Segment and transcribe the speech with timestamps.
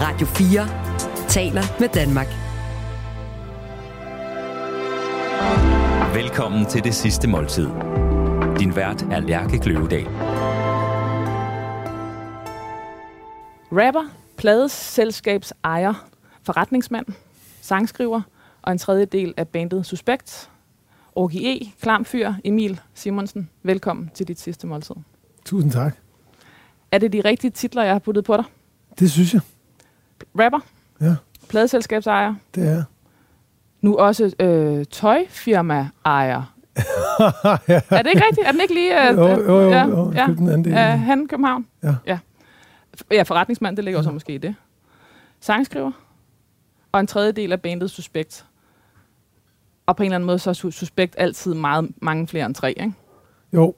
[0.00, 2.26] Radio 4 taler med Danmark.
[6.14, 7.66] Velkommen til det sidste måltid.
[8.58, 10.06] Din vært er Lærke Kløvedal.
[13.72, 14.04] Rapper,
[14.36, 16.08] pladeselskabs ejer,
[16.42, 17.06] forretningsmand,
[17.60, 18.22] sangskriver
[18.62, 20.50] og en tredje del af bandet Suspekt.
[21.14, 23.50] Orgi E, Klamfyr, Emil Simonsen.
[23.62, 24.94] Velkommen til dit sidste måltid.
[25.44, 25.96] Tusind tak.
[26.92, 28.44] Er det de rigtige titler, jeg har puttet på dig?
[28.98, 29.40] Det synes jeg.
[30.40, 30.58] Rapper,
[31.00, 31.14] Ja,
[31.48, 32.84] pladeselskabsejer, det er.
[33.80, 36.54] nu også øh, tøjfirma-ejer.
[37.68, 37.80] ja.
[37.90, 38.46] Er det ikke rigtigt?
[38.46, 39.10] Er den ikke lige...
[39.10, 40.12] Øh, Jo, jo, jo, ja, jo.
[40.12, 40.26] ja.
[40.26, 40.72] Den anden del.
[40.74, 41.66] Han København?
[41.82, 41.94] Ja.
[42.06, 42.18] ja.
[43.10, 44.54] Ja, forretningsmand, det ligger jo så måske i det.
[45.40, 45.90] Sangskriver.
[46.92, 48.46] Og en tredje del af bandet Suspekt.
[49.86, 52.54] Og på en eller anden måde, så er Su- Suspekt altid meget, mange flere end
[52.54, 52.92] tre, ikke?
[53.52, 53.74] Jo,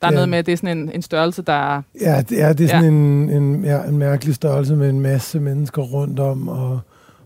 [0.00, 0.14] Der er Ja.
[0.14, 1.82] noget med, at det er sådan en, en størrelse, der er...
[2.00, 5.40] ja, det er, det er sådan en, en, ja, en mærkelig størrelse med en masse
[5.40, 6.80] mennesker rundt om, og,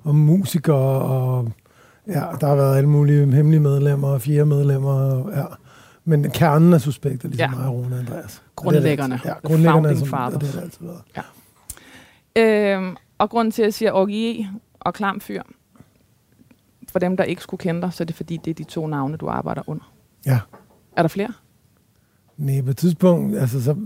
[0.04, 1.48] og musikere, og
[2.06, 5.44] ja, der har været alle mulige hemmelige medlemmer, og fire medlemmer, og, ja.
[6.04, 7.50] Men kernen er suspekt, ligesom Ja.
[7.50, 7.56] ja.
[7.56, 8.42] mig og Rune Andreas.
[8.56, 9.14] Grundlæggerne.
[9.14, 9.28] Er.
[9.28, 11.02] Ja, grundlæggerne er, som, og det har altid været.
[12.36, 14.46] Øhm, og grunden til, at jeg siger Orgi E
[14.80, 15.42] og Klamfyr,
[16.92, 18.86] for dem, der ikke skulle kende dig, så er det fordi, det er de to
[18.86, 19.92] navne, du arbejder under.
[20.26, 20.38] Ja.
[20.96, 21.32] Er der flere?
[22.36, 23.76] Nej, på et tidspunkt, altså så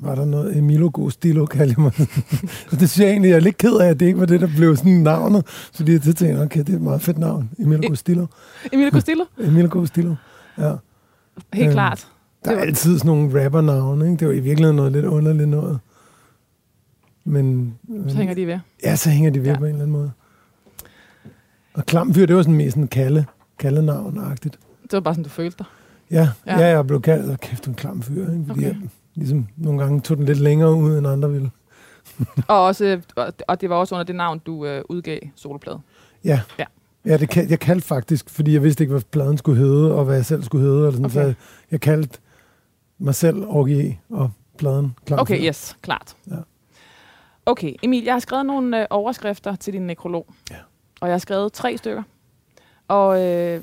[0.00, 1.92] var der noget Emilio Gostilo, kaldte jeg mig.
[2.72, 4.40] og det synes jeg egentlig, jeg er lidt ked af, at det ikke var det,
[4.40, 5.46] der blev sådan navnet.
[5.74, 7.50] Fordi jeg tænkte, okay, det er et meget fedt navn.
[7.58, 8.26] Emilio Gostilo.
[8.72, 9.24] Emil Costillo?
[9.38, 10.14] Emilio Gostilo.
[10.58, 10.72] Ja.
[11.54, 12.08] Helt Øhm, klart.
[12.44, 14.16] Der Det er altid sådan nogle rappernavne, ikke?
[14.16, 15.78] Det var i virkeligheden noget lidt underligt noget.
[17.24, 17.74] Men,
[18.08, 18.58] Så hænger de ved.
[18.84, 19.58] Ja, så hænger de ved ja.
[19.58, 20.10] på en eller anden måde.
[21.74, 23.24] Og Klamfyr, det var sådan mest sådan kalde,
[23.58, 24.58] kaldenavn-agtigt.
[24.82, 25.66] Det var bare sådan, du følte dig.
[26.12, 26.58] Ja, Ja.
[26.60, 26.66] ja.
[26.66, 28.44] jeg blev kaldt, og kæft, en klam fyr, ikke?
[28.46, 28.62] Fordi Okay.
[28.68, 28.76] jeg
[29.14, 31.50] ligesom nogle gange tog den lidt længere ud, end andre ville.
[32.48, 33.00] Og, også,
[33.48, 35.80] og- det var også under det navn, du øh, udgav soloplade.
[36.24, 36.40] Ja.
[36.58, 36.64] Ja.
[37.06, 40.04] Ja, det kan, jeg kaldte faktisk, fordi jeg vidste ikke, hvad pladen skulle hedde, og
[40.04, 40.78] hvad jeg selv skulle hedde.
[40.78, 41.32] Eller sådan, Okay.
[41.32, 41.34] Så
[41.70, 42.18] jeg kaldte
[42.98, 45.48] mig selv Orgie og pladen Klam Okay, Fyr.
[45.48, 46.16] yes, klart.
[46.30, 46.36] Ja.
[47.46, 50.26] Okay, Emil, jeg har skrevet nogle øh, overskrifter til din nekrolog.
[50.50, 50.56] Ja.
[51.00, 52.02] Og jeg har skrevet tre stykker.
[52.88, 53.60] Og øh,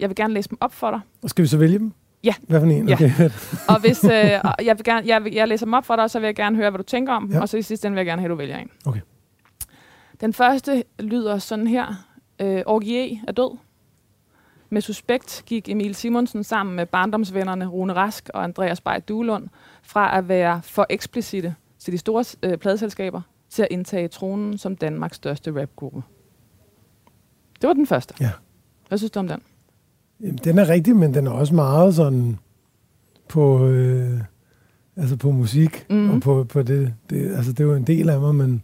[0.00, 1.00] jeg vil gerne læse dem op for dig.
[1.22, 1.92] Og skal vi så vælge dem?
[2.24, 2.34] Ja.
[2.48, 2.88] Hvad for en?
[2.88, 2.94] Ja.
[2.94, 3.54] Okay, fedt.
[3.70, 6.18] Og hvis øh, jeg, vil gerne, jeg, vil, jeg læser dem op for dig, så
[6.18, 7.30] vil jeg gerne høre, hvad du tænker om.
[7.32, 7.40] Ja.
[7.40, 8.70] Og så i sidste ende vil jeg gerne have, at du vælger en.
[8.86, 9.00] Okay.
[10.20, 12.04] Den første lyder sådan her.
[12.40, 13.56] Øh, Orgie er død.
[14.70, 19.48] Med suspekt gik Emil Simonsen sammen med barndomsvennerne Rune Rask og Andreas Bay Duelund
[19.82, 23.20] fra at være for eksplicite til de store øh, pladeselskaber
[23.50, 26.02] til at indtage tronen som Danmarks største rapgruppe.
[27.60, 28.14] Det var den første.
[28.20, 28.30] Ja.
[28.88, 29.42] Hvad synes du om den?
[30.20, 32.38] Jamen, den er rigtig, men den er også meget sådan
[33.28, 34.20] på, øh,
[34.96, 35.98] altså på musik, Mhm.
[35.98, 36.14] mm-hmm.
[36.14, 38.62] og på, på det, det, altså det er jo en del af mig, men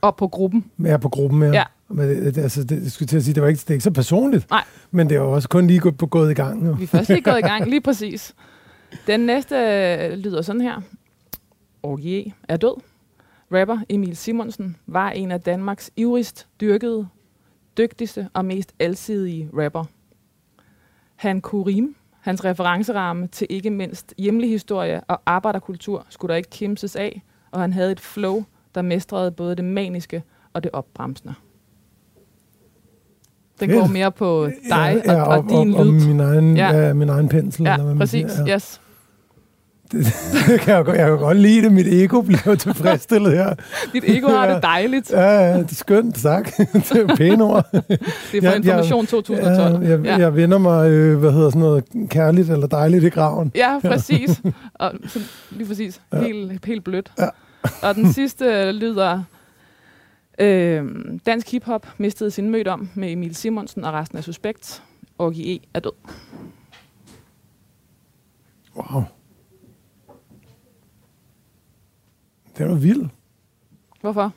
[0.00, 0.64] Og på gruppen.
[0.76, 1.52] mere på gruppen mere.
[1.54, 1.64] Ja.
[1.88, 3.74] Men det, det, altså, det, jeg skulle til at sige, det var ikke, det er
[3.74, 4.64] ikke så personligt, Nej.
[4.90, 6.66] men det er jo også kun lige gået, gået i gang.
[6.66, 6.72] Jo.
[6.72, 8.34] Vi er først lige gået i gang, lige præcis.
[9.06, 10.80] Den næste øh, lyder sådan her.
[11.82, 12.80] Orgie er død.
[13.52, 17.06] Rapper Emil Simonsen var en af Danmarks ivrigst dyrkede,
[17.78, 19.84] dygtigste og mest alsidige rapper.
[21.16, 21.88] Han kunne rime.
[22.20, 27.60] Hans referenceramme til ikke mindst hjemlig historie og arbejderkultur skulle der ikke kimses af, og
[27.60, 28.44] han havde et flow,
[28.74, 30.22] der mestrede både det maniske
[30.52, 31.34] og det opbremsende.
[33.60, 33.80] Den Fedt.
[33.80, 36.06] går mere på dig ja, og, og, og, din og, og lyd.
[36.06, 36.70] min egen, Ja.
[36.72, 36.86] ja.
[36.86, 37.62] Ja, min egen pensel.
[37.62, 38.30] eller Ja, hvad man præcis.
[38.30, 38.46] Siger.
[38.46, 38.54] Ja.
[38.54, 38.80] Yes.
[39.92, 40.04] Det,
[40.46, 41.72] det kan jeg, godt- jeg kan godt lide det.
[41.72, 43.54] Mit ego bliver tilfredsstillet her.
[43.92, 45.10] Dit ego har det dejligt.
[45.10, 46.56] Ja, ja, det er skønt, tak.
[46.72, 47.66] det er pæne ord.
[47.72, 47.96] Det er
[48.40, 49.82] fra Jeg- Information 2012.
[49.84, 50.16] Ja, jeg, Ja.
[50.16, 53.52] jeg vender mig, øh, hvad hedder sådan noget, kærligt eller dejligt i graven.
[53.54, 54.42] Ja, præcis.
[54.74, 55.20] Og så,
[55.50, 56.00] lige præcis.
[56.12, 56.20] Ja.
[56.22, 57.12] Helt, helt blødt.
[57.18, 57.28] Ja.
[57.82, 59.22] Og den sidste lyder...
[60.38, 60.84] Øh,
[61.26, 64.82] dansk hiphop mistede sin mødt om med Emil Simonsen og resten af Suspekt.
[65.18, 65.92] Orgie E er død.
[68.76, 69.02] Wow.
[72.58, 73.12] Det var vildt.
[74.00, 74.32] Hvorfor?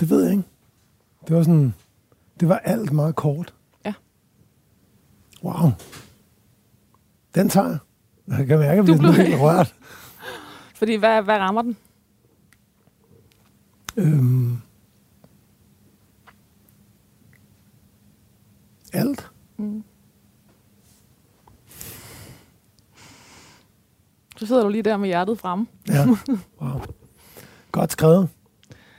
[0.00, 0.44] Det ved jeg ikke.
[1.28, 1.74] Det var sådan...
[2.40, 3.54] Det var alt meget kort.
[3.84, 3.94] Ja.
[5.44, 5.70] Wow.
[7.34, 7.78] Den tager jeg.
[8.28, 9.74] Jeg kan mærke, at jeg bliver blev- helt rørt.
[10.78, 11.76] Fordi hvad, hvad rammer den?
[13.96, 14.56] Øhm.
[18.92, 19.30] Alt.
[19.56, 19.84] Mm.
[24.38, 25.66] Så sidder du lige der med hjertet fremme.
[25.88, 26.06] Ja.
[26.62, 26.80] Wow.
[27.72, 28.28] Godt skrevet.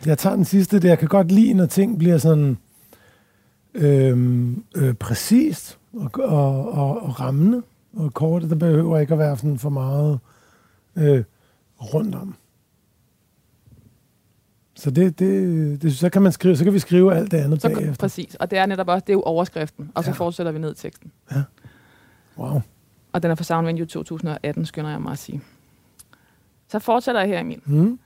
[0.06, 0.80] Jeg tager den sidste.
[0.80, 2.58] Det jeg kan godt lide, når ting bliver sådan
[3.74, 7.62] øhm, øh, præcist og, og, og, og rammende
[7.96, 8.42] og kort.
[8.42, 10.20] Der behøver ikke at være sådan for meget
[10.96, 11.24] øh,
[11.80, 12.36] rundt om.
[14.76, 17.62] Så det, det, det, så kan man skrive, så kan vi skrive alt det andet
[17.62, 17.96] Så, bagefter.
[18.00, 18.36] præcis.
[18.36, 19.92] Og det er netop også, det er jo overskriften.
[19.96, 20.16] Og så Ja.
[20.16, 21.12] fortsætter vi ned i teksten.
[22.38, 22.62] Wow.
[23.14, 25.42] Og den er fra Soundvenue 2018, skynder jeg mig at sige.
[26.68, 27.62] Så fortsætter jeg her, Emil.
[27.66, 28.00] Mm.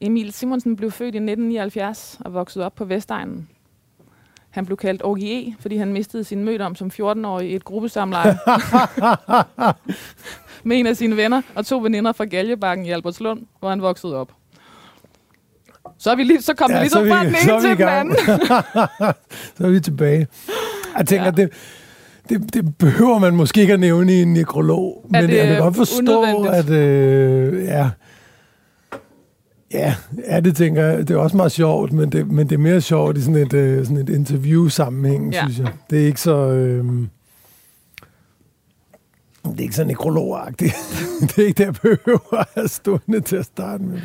[0.00, 3.48] Emil Simonsen blev født i 1979 og voksede op på Vestegnen.
[4.50, 8.38] Han blev kaldt OGE, fordi han mistede sin mødom som 14-årig i et gruppesamleje
[10.64, 14.16] med en af sine venner og to veninder fra Galjebakken i Albertslund, hvor han voksede
[14.16, 14.32] op.
[15.98, 17.68] Så, er vi lige, så kom ja, vi ligesom så fra den så ene vi
[17.68, 18.16] til den anden.
[19.56, 20.26] Så er vi tilbage.
[20.98, 21.30] Jeg tænker, ja.
[21.30, 21.52] det,
[22.32, 25.46] det, det behøver man måske ikke at nævne i en nekrolog, Er men det jeg
[25.46, 27.90] kan godt forstå, at øh, ja,
[29.72, 29.94] ja,
[30.28, 32.80] ja, det tænker jeg, det er også meget sjovt, men det, men det er mere
[32.80, 35.40] sjovt i sådan et, øh, sådan et interview-sammenhæng, Ja.
[35.42, 35.72] synes jeg.
[35.90, 36.36] Det er ikke så...
[36.48, 36.84] Øh,
[39.44, 40.74] det er ikke så nekrologagtigt.
[41.20, 43.98] det er ikke det, jeg behøver at have stående til at starte med.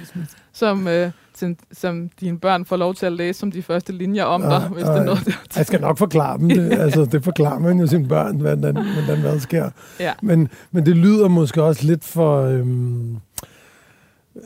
[0.54, 4.24] som, øh, som, som dine børn får lov til at læse som de første linjer
[4.24, 5.04] om Ja, dig, hvis det er ja.
[5.04, 6.72] noget, der Jeg skal nok forklare dem det.
[6.72, 9.70] Altså, det forklarer man jo sine børn, hvordan, hvordan hvad der sker.
[10.00, 10.14] Ja.
[10.22, 12.42] Men, men det lyder måske også lidt for...
[12.42, 13.18] Øhm,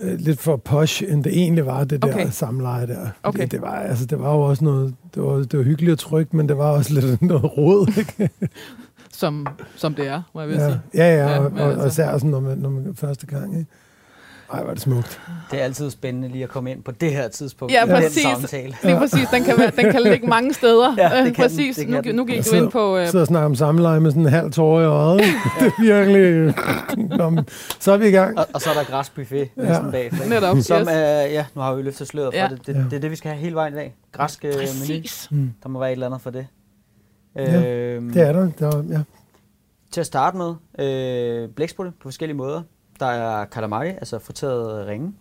[0.02, 2.28] øh, lidt for posh, end det egentlig var, det der Okay.
[2.32, 3.08] samleje der.
[3.24, 3.42] Okay.
[3.42, 4.96] Det, det, var, altså, det var jo også noget...
[5.16, 8.30] Det var, det var hyggeligt og trygt, men det var også lidt noget råd, ikke?
[9.14, 10.82] som, som det er, må jeg vil Ja, sige.
[10.94, 13.58] ja, ja, Ja, og, og, altså- og især sådan, når man, når man første gang,
[13.60, 13.72] ikke?
[14.54, 15.22] Ej, var det smukt.
[15.52, 17.96] Det er altid spændende lige at komme ind på det her tidspunkt Ja, i den
[17.96, 18.22] præcis.
[18.24, 18.76] samtale.
[18.84, 20.96] Lige præcis, den kan, være, den kan ligge mange steder.
[20.98, 22.16] Ja, det Øh, kan den, præcis, det kan nu, den.
[22.16, 22.98] nu gik Jeg du ind på...
[22.98, 25.20] Øh, sidder og snakker om samleje med sådan en halv tårer i øjet.
[25.60, 26.54] det er virkelig...
[27.18, 27.44] Nå,
[27.80, 28.38] så er vi i gang.
[28.40, 29.92] Og, og så er der græsbuffet næsten Ja.
[29.92, 30.24] bagefter.
[30.24, 30.30] ikke?
[30.36, 30.88] Netop, Som yes.
[30.92, 32.48] er, ja, nu har vi løftet sløret for Ja.
[32.52, 32.68] det.
[32.68, 32.80] Det, Ja.
[32.80, 32.94] det.
[32.94, 33.96] er det, vi skal have hele vejen i dag.
[34.12, 34.62] Græsk øh, menu.
[34.62, 35.28] præcis.
[35.32, 35.52] Mm.
[35.64, 36.48] Der må være et eller andet for det.
[37.36, 38.50] Ja, Øhm, Det er der.
[38.60, 39.00] der ja.
[39.92, 42.62] Til at starte med, øh, blæksprutte på forskellige måder.
[43.02, 45.14] Der er kalamari, altså friteret ringe.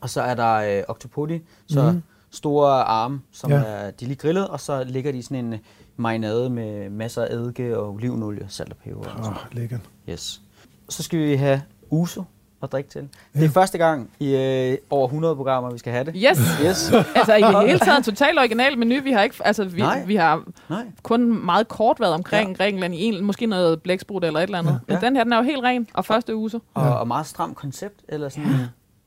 [0.00, 2.02] Og så er der øh, octopodi, så mm.
[2.30, 3.56] store arme, som Ja.
[3.56, 5.60] er, de er lige grillet, og så ligger de i sådan en
[5.96, 9.26] marinade med masser af eddike og olivenolie, salt og peber.
[9.26, 9.80] Åh, lækkert.
[10.08, 10.42] Yes.
[10.88, 12.22] Så skal vi have uso
[12.62, 13.00] at drikke til.
[13.34, 13.44] Det Ja.
[13.44, 16.14] er første gang i øh, over 100 programmer, vi skal have det.
[16.16, 16.92] Yes, Yes.
[17.14, 19.02] altså i det hele taget en totalt original menu.
[19.02, 20.04] Vi har ikke, altså vi, Nej.
[20.06, 20.84] vi har Nej.
[21.02, 22.56] kun meget kort været omkring ja.
[22.56, 24.72] Grækenland i en, måske noget blæksprut eller et eller andet.
[24.72, 24.78] Ja.
[24.94, 25.06] Men Ja.
[25.06, 26.50] den her, den er jo helt ren, og første uge.
[26.74, 26.90] Og, Ja.
[26.92, 28.50] og meget stramt koncept, eller sådan,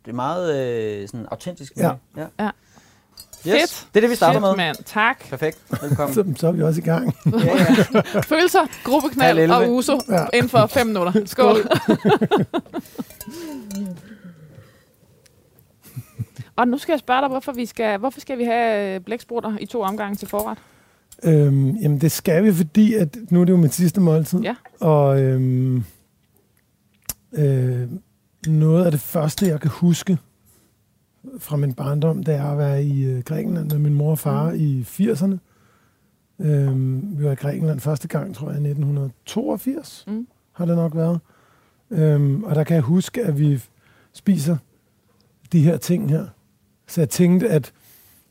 [0.05, 0.55] det er meget
[1.01, 1.73] øh, sådan autentisk.
[1.77, 1.91] Ja.
[2.17, 2.25] ja.
[2.39, 2.50] Ja.
[3.48, 3.54] Yes.
[3.54, 3.88] Fedt.
[3.94, 4.56] Det er det, vi starter Shit, med.
[4.56, 4.75] Man.
[4.86, 5.30] Tak.
[5.30, 5.60] Perfekt.
[5.81, 6.13] Velkommen.
[6.13, 7.16] Så, så er vi også i gang.
[7.25, 7.56] ja,
[8.04, 8.19] ja.
[8.22, 10.25] Følelser, gruppeknald Halv og uso Ja.
[10.34, 11.22] inden for fem minutter.
[11.25, 11.57] Skål.
[16.56, 19.57] og nu skal jeg spørge dig, hvorfor, vi skal, hvorfor skal vi have øh, blæksprutter
[19.60, 20.57] i to omgange til forret?
[21.24, 24.39] Øhm, jamen, det skal vi, fordi at nu er det jo mit sidste måltid.
[24.39, 24.56] Ja.
[24.80, 25.84] Og øhm,
[27.34, 27.88] øh,
[28.48, 30.18] noget af det første, jeg kan huske
[31.40, 34.56] fra min barndom, er at være i øh, Grækenland med min mor og far mm.
[34.60, 35.38] i 80'erne.
[36.40, 40.28] Øhm, vi var i Grækenland første gang, tror jeg, i 1982 Mm.
[40.52, 41.20] har det nok været.
[41.92, 43.62] Øhm, og der kan jeg huske, at vi
[44.14, 44.58] spiser
[45.52, 46.25] de her ting her.
[46.88, 47.74] Så jeg tænkte, at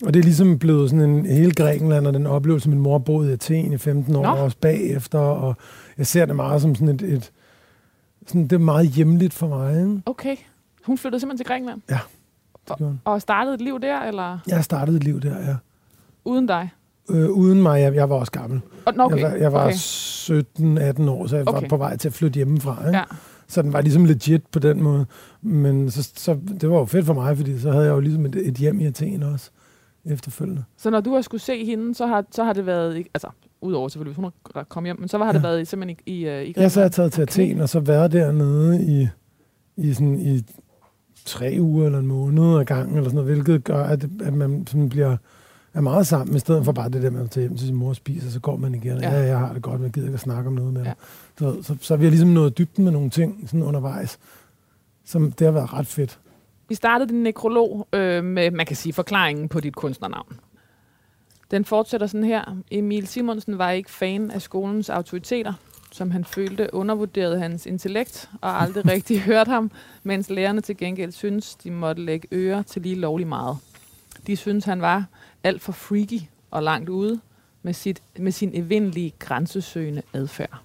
[0.04, 3.30] og det er ligesom blevet sådan en hele Grækenland, og den oplevelse, min mor boede
[3.30, 4.28] i Athen i 15 år, Nå.
[4.28, 5.56] og også bagefter, og
[5.98, 7.32] jeg ser det meget som sådan et, et
[8.26, 9.76] sådan, det er meget hjemligt for mig.
[9.80, 10.02] Ikke?
[10.06, 10.36] Okay.
[10.86, 11.80] Hun flyttede simpelthen til Grækenland
[12.68, 15.56] Det gjorde og startede et liv der, eller Jeg startede et liv der, ja.
[16.24, 16.70] uden dig?
[17.10, 18.60] Øh, uden mig, jeg, jeg var også gammel.
[18.86, 19.16] Okay.
[19.20, 19.74] Jeg var, jeg var okay.
[19.74, 21.60] 17-18 år, så jeg okay.
[21.60, 22.86] Var på vej til at flytte hjemmefra.
[22.86, 22.98] Ikke?
[22.98, 23.04] Ja.
[23.48, 25.06] Så den var ligesom legit på den måde.
[25.42, 28.26] Men så, så, det var jo fedt for mig, fordi så havde jeg jo ligesom
[28.26, 29.50] et, et hjem i Athen også
[30.04, 30.64] efterfølgende.
[30.76, 33.28] Så når du har skulle se hende, så har, så har det været, altså
[33.60, 35.46] udover selvfølgelig, hvis hun har kommet hjem, men så har det Ja.
[35.48, 37.32] været simpelthen i, i, øh, i Ja, så er jeg taget til Okay.
[37.42, 39.08] Athen, og så været dernede i,
[39.76, 40.42] i, sådan, i
[41.24, 44.66] tre uger eller en måned ad gangen, eller sådan noget, hvilket gør, at, at man
[44.66, 45.16] sådan bliver
[45.74, 47.76] er meget sammen, i stedet for bare det der med at tage hjem til sin
[47.76, 48.98] mor og spise, og så går man igen.
[48.98, 49.10] Ja.
[49.10, 50.84] Ja, ja jeg har det godt, men jeg gider ikke at snakke om noget med
[50.84, 50.92] Ja.
[51.38, 54.18] Så, så, så vi har ligesom nået dybden med nogle ting sådan undervejs,
[55.04, 56.18] som det har været ret fedt.
[56.68, 60.36] Vi startede din nekrolog øh, med, man kan sige, forklaringen på dit kunstnernavn.
[61.50, 62.56] Den fortsætter sådan her.
[62.70, 65.52] Emil Simonsen var ikke fan af skolens autoriteter,
[65.92, 69.70] som han følte undervurderede hans intellekt og aldrig rigtig hørte ham,
[70.02, 73.56] mens lærerne til gengæld synes, de måtte lægge øre til lige lovlig meget.
[74.26, 75.04] De synes, han var
[75.44, 76.20] alt for freaky
[76.50, 77.20] og langt ude
[77.62, 80.58] med, sit, med sin evindelige grænsesøgende adfærd.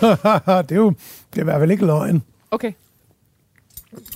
[0.68, 0.90] det, er jo,
[1.32, 2.22] det er i hvert fald ikke løgn.
[2.50, 2.72] Okay,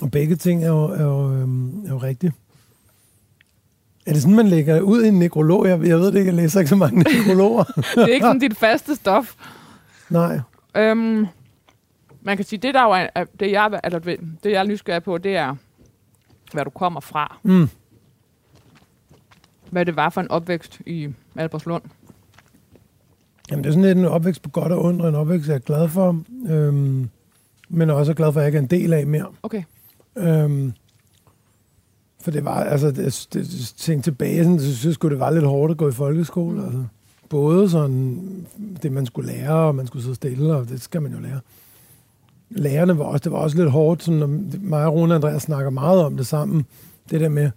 [0.01, 2.33] Og begge ting er jo, er jo, øhm, er jo rigtige.
[4.05, 5.67] Er det sådan, man lægger ud i en nekrolog?
[5.67, 7.63] Jeg, jeg ved det ikke, jeg læser ikke så mange nekrologer.
[7.95, 9.35] det er ikke sådan dit faste stof.
[10.09, 10.39] Nej.
[10.77, 11.27] Øhm,
[12.21, 15.17] man kan sige, det der jo er, det jeg, eller det jeg er nysgerrig på,
[15.17, 15.55] det er,
[16.53, 17.37] hvad du kommer fra.
[17.43, 17.69] Mm.
[19.69, 21.83] Hvad det var for en opvækst i Albertslund.
[23.51, 25.55] Jamen, det er sådan lidt en opvækst på godt og ondt, og en opvækst, jeg
[25.55, 26.21] er glad for.
[26.49, 27.09] Øhm,
[27.69, 29.27] men også er glad for, at jeg ikke er en del af mere.
[29.43, 29.63] Okay.
[30.17, 30.73] Øhm,
[32.25, 35.45] for det var, altså, det, det, tænkte tilbage, sådan, så synes jeg det var lidt
[35.45, 36.63] hårdt at gå i folkeskole.
[36.63, 36.83] Altså.
[37.29, 38.21] Både sådan,
[38.83, 41.39] det man skulle lære, og man skulle sidde stille, og det skal man jo lære.
[42.49, 44.27] Lærerne var også, det var også lidt hårdt, sådan, når
[44.61, 46.65] mig og Rune og Andreas snakker meget om det sammen.
[47.09, 47.51] Det der med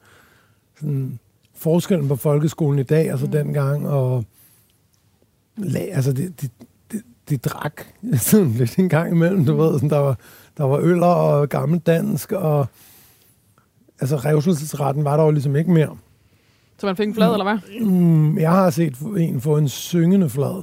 [0.81, 1.19] sådan,
[1.55, 3.33] forskellen på folkeskolen i dag, altså mm.
[3.33, 4.25] dengang, og
[5.75, 6.51] altså, det, det,
[6.93, 7.83] det, det drak
[8.17, 10.19] sådan lidt en gang imellem, du ved, sådan, der var,
[10.57, 12.67] der var øller og gammel dansk, og
[14.01, 15.97] altså revselsesretten var der jo ligesom ikke mere.
[16.79, 17.33] Så man fik en flad, mm.
[17.33, 17.87] eller hvad?
[17.87, 20.63] Mm, jeg har set en få en syngende flad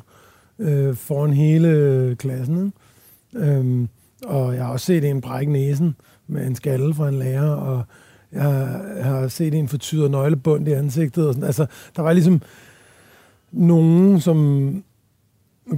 [0.60, 2.65] øh, foran hele klassen.
[2.65, 3.51] Ikke?
[3.51, 3.89] Øhm,
[4.25, 5.96] og jeg har også set en brække næsen
[6.27, 7.84] med en skalle fra en lærer, og
[8.32, 11.27] jeg har, jeg har set en fortyder nøglebund i ansigtet.
[11.27, 11.48] Og sådan.
[11.48, 11.65] Altså,
[11.96, 12.42] der var ligesom
[13.51, 14.84] nogen, som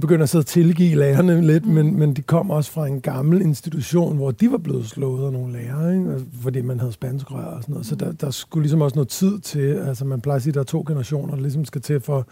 [0.00, 1.72] begynder at sidde og tilgive lærerne lidt, mm.
[1.72, 5.32] men, men de kom også fra en gammel institution, hvor de var blevet slået af
[5.32, 6.10] nogle lærere, ikke?
[6.10, 7.86] Altså, fordi man havde spanskrør og sådan noget.
[7.86, 10.54] Så der, der skulle ligesom også noget tid til, altså man plejer at sige, at
[10.54, 12.26] der er to generationer, der ligesom skal til for,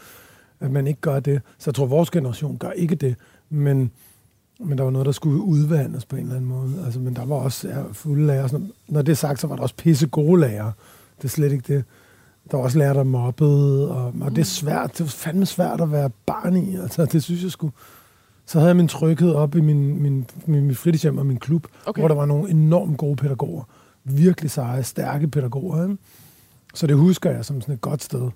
[0.60, 1.40] at man ikke gør det.
[1.58, 3.14] Så jeg tror, at vores generation gør ikke det,
[3.50, 3.90] men,
[4.60, 6.72] men der var noget, der skulle udvandes på en eller anden måde.
[6.84, 8.48] Altså, men der var også ja, fulde lærere.
[8.48, 10.72] Sådan, når det er sagt, så var der også pisse gode lærere.
[11.18, 11.84] Det er slet ikke det.
[12.50, 14.92] Der var også lærere, der mobbede, og, og det er svært.
[14.92, 16.76] Det var fandme svært at være barn i.
[16.76, 17.72] Altså, det synes jeg skulle.
[18.46, 21.66] Så havde jeg min tryghed op i min, min, min, min fritidshjem og min klub,
[21.86, 22.00] okay.
[22.00, 23.62] hvor der var nogle enormt gode pædagoger.
[24.04, 25.82] Virkelig seje, stærke pædagoger.
[25.82, 25.96] Ikke?
[26.74, 28.30] Så det husker jeg som sådan et godt sted.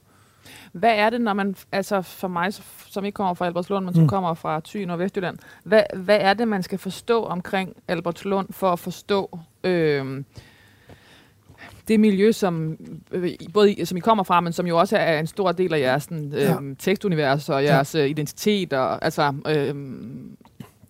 [0.72, 2.54] Hvad er det, når man, altså for mig,
[2.86, 4.08] som ikke kommer fra Albertslund, men som mm.
[4.08, 8.72] kommer fra Thy og Vestjylland, hvad, hvad er det, man skal forstå omkring Albertslund for
[8.72, 10.24] at forstå øh,
[11.88, 12.76] det miljø, som
[13.12, 15.74] øh, både I, som I kommer fra, men som jo også er en stor del
[15.74, 16.56] af jeres sådan, øh, ja.
[16.78, 18.00] tekstunivers og jeres ja.
[18.00, 18.72] Øh, identitet.
[18.72, 19.74] Og, altså, øh,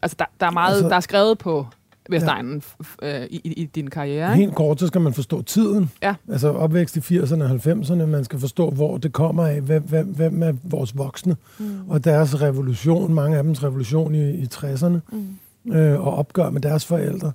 [0.02, 1.66] altså der, der er meget, altså, der er skrevet på
[2.10, 2.62] Vestegnen
[3.02, 3.20] ja.
[3.20, 4.32] øh, i, i din karriere.
[4.32, 4.44] Ikke?
[4.44, 5.90] Helt kort, så skal man forstå tiden.
[6.02, 6.14] Ja.
[6.28, 8.06] Altså opvækst i 80'erne og 90'erne.
[8.06, 9.60] Man skal forstå, hvor det kommer af.
[9.60, 11.36] Hvem, hvem, hvem er vores voksne?
[11.58, 11.66] Mm.
[11.88, 14.98] Og deres revolution, mange af dems revolution i, i 60'erne.
[15.12, 15.72] Mm.
[15.72, 17.32] Øh, og opgør med deres forældre.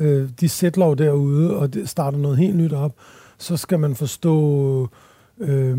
[0.00, 2.94] Øh, de sætter jo derude, og det starter noget helt nyt op.
[3.38, 4.88] Så skal man forstå
[5.38, 5.78] øh,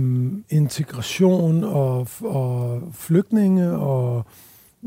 [0.49, 4.25] integration og, og flygtninge og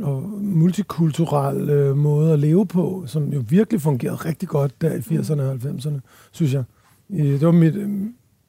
[0.02, 4.98] og multikulturel øh, måde at leve på, som jo virkelig fungerede rigtig godt der i
[4.98, 6.00] 80'erne og 90'erne,
[6.32, 6.64] synes jeg.
[7.10, 7.90] Det var mit, øh,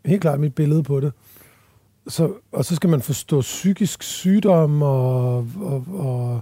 [0.05, 1.13] helt klart mit billede på det.
[2.07, 6.41] Så, og så skal man forstå psykisk sygdom og, og, og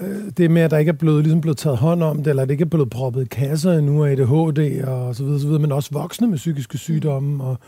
[0.00, 2.42] øh, det med, at der ikke er blevet, ligesom blevet taget hånd om det, eller
[2.42, 5.46] at det ikke er blevet proppet i kasser endnu af ADHD og så videre, så
[5.46, 7.58] videre, men også voksne med psykiske sygdomme og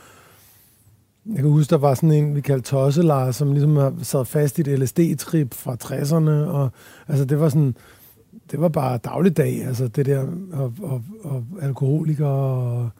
[1.27, 4.61] jeg kan huske, der var sådan en, vi kaldte Tosselar, som ligesom sad fast i
[4.61, 6.71] et LSD-trip fra 60'erne, og
[7.09, 7.77] altså det var sådan,
[8.51, 12.91] det var bare dagligdag, altså det der, og, og, og alkoholikere, og,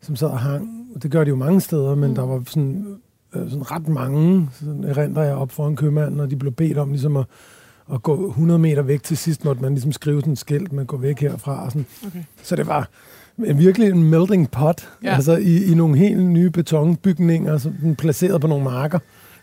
[0.00, 0.88] som sad og hang.
[1.02, 2.14] Det gør de jo mange steder, men mm.
[2.14, 2.96] der var sådan,
[3.34, 6.90] øh, sådan ret mange, sådan erindrer jeg op foran købmanden, og de blev bedt om
[6.90, 7.24] ligesom at,
[7.92, 10.86] at gå 100 meter væk til sidst, måtte man ligesom skrive sådan et skilt, man
[10.86, 11.64] går væk herfra.
[11.64, 11.86] Og sådan.
[12.06, 12.22] Okay.
[12.42, 12.88] Så det var,
[13.36, 15.14] virkelig en melting pot, ja.
[15.14, 18.98] altså i, i nogle helt nye betonbygninger, som placeret på nogle marker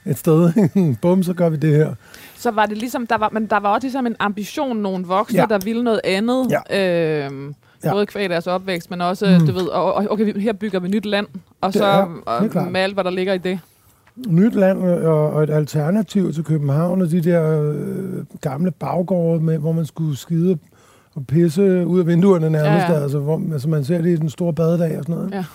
[0.06, 0.52] et sted.
[1.02, 1.94] Bum, så gør vi det her.
[2.36, 5.40] Så var det ligesom, der var, men der var også ligesom en ambition, nogle voksne,
[5.40, 5.46] ja.
[5.50, 6.52] der ville noget andet.
[6.70, 7.26] Ja.
[7.26, 7.92] Øhm, ja.
[7.92, 9.48] Både kvæg deres opvækst, men også, mm.
[9.48, 9.68] du ved,
[10.10, 11.28] okay, her bygger vi nyt land,
[11.62, 13.60] og så ja, og med alt, hvad der ligger i det.
[14.28, 19.58] Nyt land og, og et alternativ til København, og de der øh, gamle baggårde, med,
[19.58, 20.58] hvor man skulle skide
[21.16, 23.02] og pisse ud af vinduerne nærmest, ja, ja.
[23.02, 25.32] Altså, hvor, altså man ser det i den store badedag og sådan noget.
[25.32, 25.46] Ja,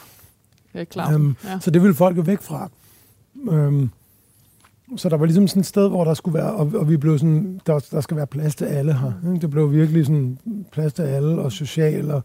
[0.73, 1.15] det er klart.
[1.15, 1.59] Um, ja.
[1.61, 2.71] Så det ville folk jo væk fra.
[3.47, 3.91] Um,
[4.97, 7.19] så der var ligesom sådan et sted, hvor der skulle være, og, og vi blev
[7.19, 9.13] sådan, der, der skal være plads til alle her.
[9.29, 9.41] Ikke?
[9.41, 10.39] Det blev virkelig sådan
[10.73, 12.23] plads til alle, og social, og,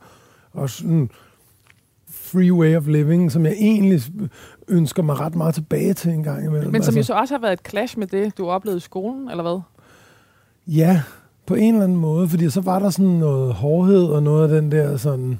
[0.54, 1.10] og sådan
[2.10, 4.02] free way of living, som jeg egentlig
[4.70, 6.72] ønsker mig ret meget tilbage til en gang imellem.
[6.72, 8.82] Men som altså, jo så også har været et clash med det, du oplevede i
[8.82, 9.62] skolen, eller hvad?
[10.68, 11.02] Ja,
[11.46, 14.62] på en eller anden måde, fordi så var der sådan noget hårdhed og noget af
[14.62, 15.40] den der sådan...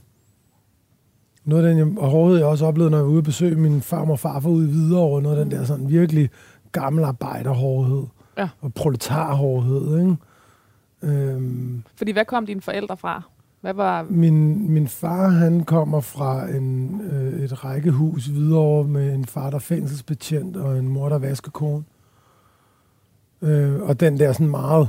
[1.46, 4.14] Noget af den hårdhed, jeg også oplevede, når jeg var ude og besøge min farmor
[4.14, 6.30] og farfar ude i Hvidovre, noget af den der sådan virkelig
[6.72, 8.04] gammel arbejderhårdhed.
[8.38, 8.50] Ja.
[8.62, 10.16] Og proletarhårdhed, ikke?
[11.02, 13.22] Øhm, Fordi hvad kom dine forældre fra?
[13.62, 14.04] Hvad var...
[14.10, 19.56] Min, min far, han kommer fra en, øh, et rækkehus videre med en far, der
[19.56, 21.84] er fængselsbetjent, og en mor, der er vaskekone.
[23.42, 24.88] Øh, og den der sådan meget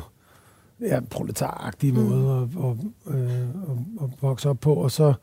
[0.81, 1.99] ja, proletaragtige mm.
[1.99, 2.77] måde at, at,
[3.15, 4.75] øh, at, at vokse op på.
[4.75, 5.15] Og så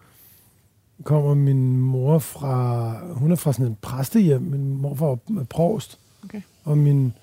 [1.04, 6.42] kommer min mor fra, hun er fra sådan en præstehjem, min mor var provst, Okay.
[6.64, 7.14] og min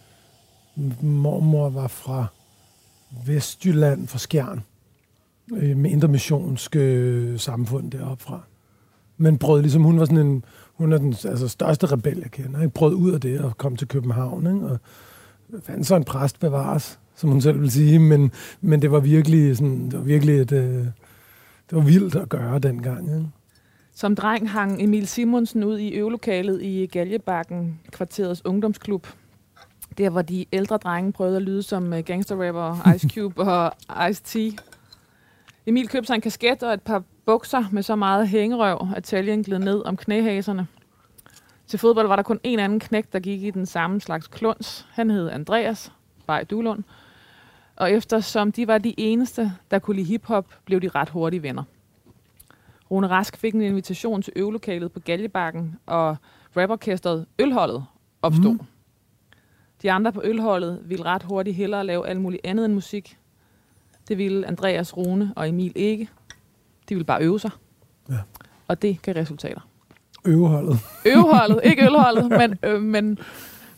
[1.02, 2.26] mormor var fra
[3.26, 4.60] Vestjylland, fra Skjern,
[5.52, 8.40] øh, med intermissionske øh, samfund deroppe fra.
[9.16, 12.60] Men brød ligesom, hun var sådan en, hun er den altså, største rebel, jeg kender,
[12.60, 12.74] ikke?
[12.74, 14.66] brød ud af det og kom til København, ikke?
[14.66, 14.78] og
[15.62, 19.56] fandt så en præst bevares, som hun selv vil sige, men, men det var virkelig
[19.56, 20.84] sådan, det var virkelig et, øh,
[21.70, 23.08] det var vildt at gøre dengang.
[23.08, 23.28] Ikke?
[23.94, 29.06] Som dreng hang Emil Simonsen ud i øvelokalet i Galjebakken, kvarterets ungdomsklub.
[29.98, 34.56] Der, hvor de ældre drenge prøvede at lyde som øh, gangsterrapper Ice Cube og Ice-T.
[35.66, 39.42] Emil købte sig en kasket og et par bukser med så meget hængerøv, at taljen
[39.42, 40.66] gled ned om knæhaserne.
[41.66, 44.86] Til fodbold var der kun en anden knæk, der gik i den samme slags kluns.
[44.92, 45.92] Han hed Andreas
[46.26, 46.84] Bay Dulund.
[47.76, 51.62] Og eftersom de var de eneste, der kunne lide hiphop, blev de ret hurtige venner.
[52.90, 56.16] Rune Rask fik en invitation til øvelokalet på Galjebakken, og
[56.56, 57.84] raporkestret Ølholdet
[58.22, 58.52] opstod.
[58.52, 58.60] Mm.
[59.82, 63.18] De andre på Ølholdet ville ret hurtigt hellere lave alt muligt andet end musik.
[64.08, 66.08] Det ville Andreas, Rune og Emil ikke.
[66.88, 67.50] De ville bare øve sig.
[68.08, 68.18] Ja.
[68.68, 69.60] Og det gav resultater.
[70.24, 70.78] Øveholdet.
[71.12, 73.18] Øveholdet, ikke ølholdet, men, øh, men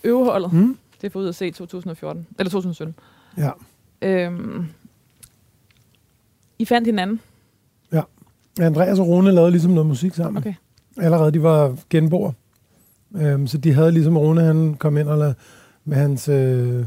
[0.05, 0.53] øveholdet.
[0.53, 0.79] Mm.
[1.03, 2.95] Det får ud at se i 2014, eller 2017.
[3.37, 3.51] Ja.
[4.03, 4.67] Øhm,
[6.59, 7.21] I fandt hinanden.
[8.61, 10.37] Andreas og Rune lavede ligesom noget musik sammen.
[10.37, 10.55] Okay.
[10.97, 12.33] Allerede, de var genboer.
[13.17, 15.35] Øhm, så de havde ligesom Rune, han kom ind og lavede
[15.85, 16.85] med hans øh,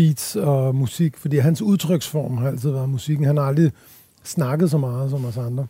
[0.00, 3.26] beats og musik, fordi hans udtryksform har altid været musikken.
[3.26, 3.72] Han har aldrig
[4.24, 5.66] snakket så meget som os andre.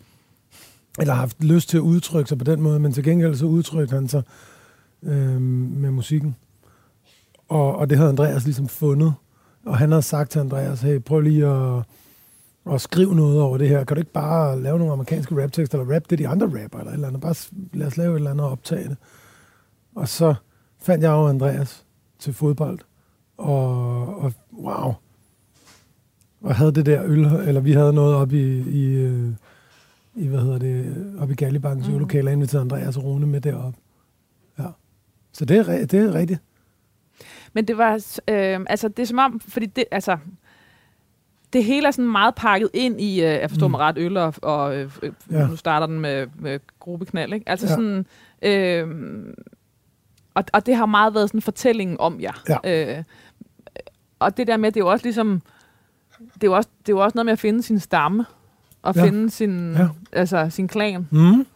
[0.99, 3.95] Eller haft lyst til at udtrykke sig på den måde, men til gengæld så udtrykte
[3.95, 4.23] han sig
[5.03, 6.37] øh, med musikken.
[7.49, 9.15] Og, og det havde Andreas ligesom fundet.
[9.67, 11.83] Og han havde sagt til Andreas, hey, prøv lige at,
[12.73, 13.85] at skrive noget over det her.
[13.85, 16.91] Kan du ikke bare lave nogle amerikanske raptekster, eller rap det de andre rapper, eller
[16.91, 17.21] et eller andet.
[17.21, 17.35] Bare
[17.73, 18.97] lad os lave et eller andet og optage det.
[19.95, 20.35] Og så
[20.79, 21.85] fandt jeg jo Andreas
[22.19, 22.79] til fodbold.
[23.41, 24.95] Og, og wow.
[26.43, 29.29] Og havde det der øl, eller vi havde noget op i, i, øh,
[30.15, 31.93] i hvad hedder det, op i Gallibankens mm.
[31.93, 33.75] øvelokale, og inviterede Andreas og Rune med derop.
[34.59, 34.65] Ja.
[35.33, 36.41] Så det er, det er rigtigt.
[37.53, 37.95] Men det var,
[38.29, 40.17] øh, altså det er som om, fordi det, altså,
[41.53, 43.71] det hele er sådan meget pakket ind i, øh, jeg forstår Mm.
[43.71, 45.47] mig ret, øl og, og øh, øh, Ja.
[45.47, 47.49] nu starter den med, med gruppeknald, ikke?
[47.49, 47.73] Altså ja.
[47.75, 48.07] sådan,
[48.43, 49.35] øh,
[50.35, 52.43] og, og det har meget været sådan fortællingen om jer.
[52.65, 52.97] Ja.
[52.99, 53.05] Øh,
[54.21, 55.43] og det der med, det er jo også ligesom,
[56.35, 58.25] det er jo også, det er jo også noget med at finde sin stamme,
[58.83, 59.01] og Ja.
[59.01, 59.07] ja.
[59.07, 59.81] finde sin, Ja.
[59.83, 59.89] ja.
[60.13, 61.09] altså, sin klan.
[61.11, 61.47] Mm.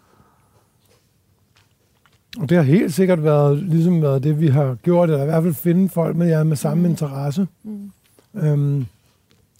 [2.40, 5.42] Og det har helt sikkert været, ligesom været det, vi har gjort, eller i hvert
[5.42, 6.90] fald finde folk med jer med samme mm.
[6.90, 7.46] interesse.
[7.62, 7.90] Mm.
[8.34, 8.86] Øhm,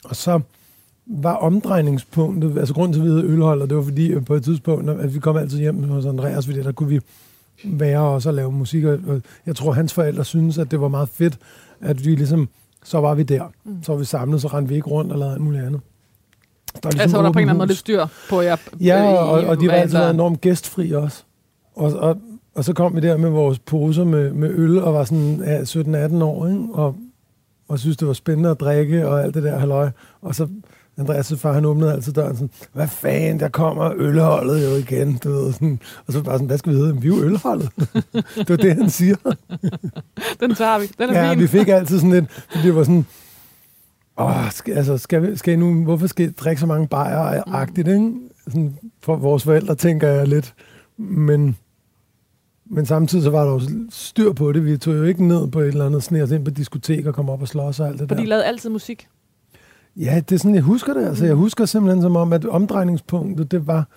[0.04, 0.40] og så
[1.06, 4.90] var omdrejningspunktet, altså grunden til, at vi hed ølholder, det var fordi, på et tidspunkt,
[4.90, 7.00] at vi kom altid hjem hos Andreas, fordi der kunne vi
[7.64, 11.08] være også og lave musik, og jeg tror, hans forældre synes, at det var meget
[11.08, 11.38] fedt,
[11.80, 12.48] at vi ligesom,
[12.84, 13.82] så var vi der, Mm.
[13.82, 15.80] så var vi samlet, så rendte vi ikke rundt og lavede alt muligt andet.
[16.74, 18.56] Der var Altså, var der på en eller anden måde lidt styr på jer.
[18.80, 21.22] Ja, og, og de var altid været enormt gæstfri også.
[21.74, 22.16] Og, og,
[22.54, 25.62] og så kom vi der med vores poser med, med øl, og var sådan ja,
[25.62, 26.64] 17-18 år, ikke?
[26.72, 26.96] Og,
[27.68, 29.90] og synes det var spændende at drikke, og alt det der halløj.
[30.22, 30.48] Og så,
[31.00, 35.30] Andreas' far, han åbnede altid døren sådan, hvad fanden, der kommer ølholdet jo igen, du
[35.30, 35.52] ved.
[35.52, 35.80] Sådan.
[36.06, 37.00] Og så bare sådan, hvad skal vi hedde?
[37.00, 37.70] Vi er jo ølholdet.
[38.36, 39.16] det var det, han siger.
[40.40, 40.86] Den tager vi.
[40.98, 41.40] Den er Ja, fin.
[41.40, 43.06] vi fik altid sådan lidt, fordi det var sådan,
[44.20, 47.42] åh, skal, altså, skal, vi, skal I nu, hvorfor skal I drikke så mange bajer
[47.54, 48.12] agtigt ikke?
[48.46, 50.54] Sådan, for vores forældre tænker jeg lidt,
[50.98, 51.56] men,
[52.70, 54.64] men samtidig så var der jo styr på det.
[54.64, 57.30] Vi tog jo ikke ned på et eller andet sne ind på diskotek og kom
[57.30, 58.28] op og slås og alt det For de der.
[58.28, 59.08] lavede altid musik.
[59.96, 61.06] Ja, det er sådan, jeg husker det.
[61.06, 63.88] Altså, jeg husker simpelthen som om, at omdrejningspunktet, det var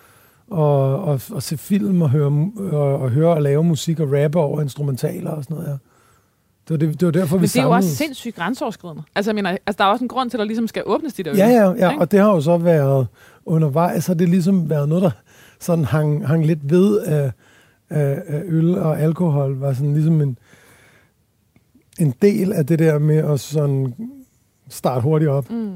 [0.52, 4.38] at, at, at se film og høre, og, og høre og lave musik og rappe
[4.38, 5.76] over instrumentaler og sådan noget, ja.
[6.68, 9.02] Det var, det, det var derfor, vi Men det er jo også sindssygt grænseoverskridende.
[9.14, 11.14] Altså, jeg mener, altså, der er også en grund til, at der ligesom skal åbnes
[11.14, 12.00] de der Ja, ja, ja, ikke?
[12.00, 13.06] og det har jo så været
[13.46, 15.10] undervejs, har det ligesom været noget, der
[15.60, 17.32] sådan hang, hang lidt ved af,
[17.90, 20.38] af, af øl og alkohol, var sådan ligesom en,
[21.98, 23.94] en del af det der med at sådan
[24.70, 25.50] starte hurtigt op.
[25.50, 25.70] Mm.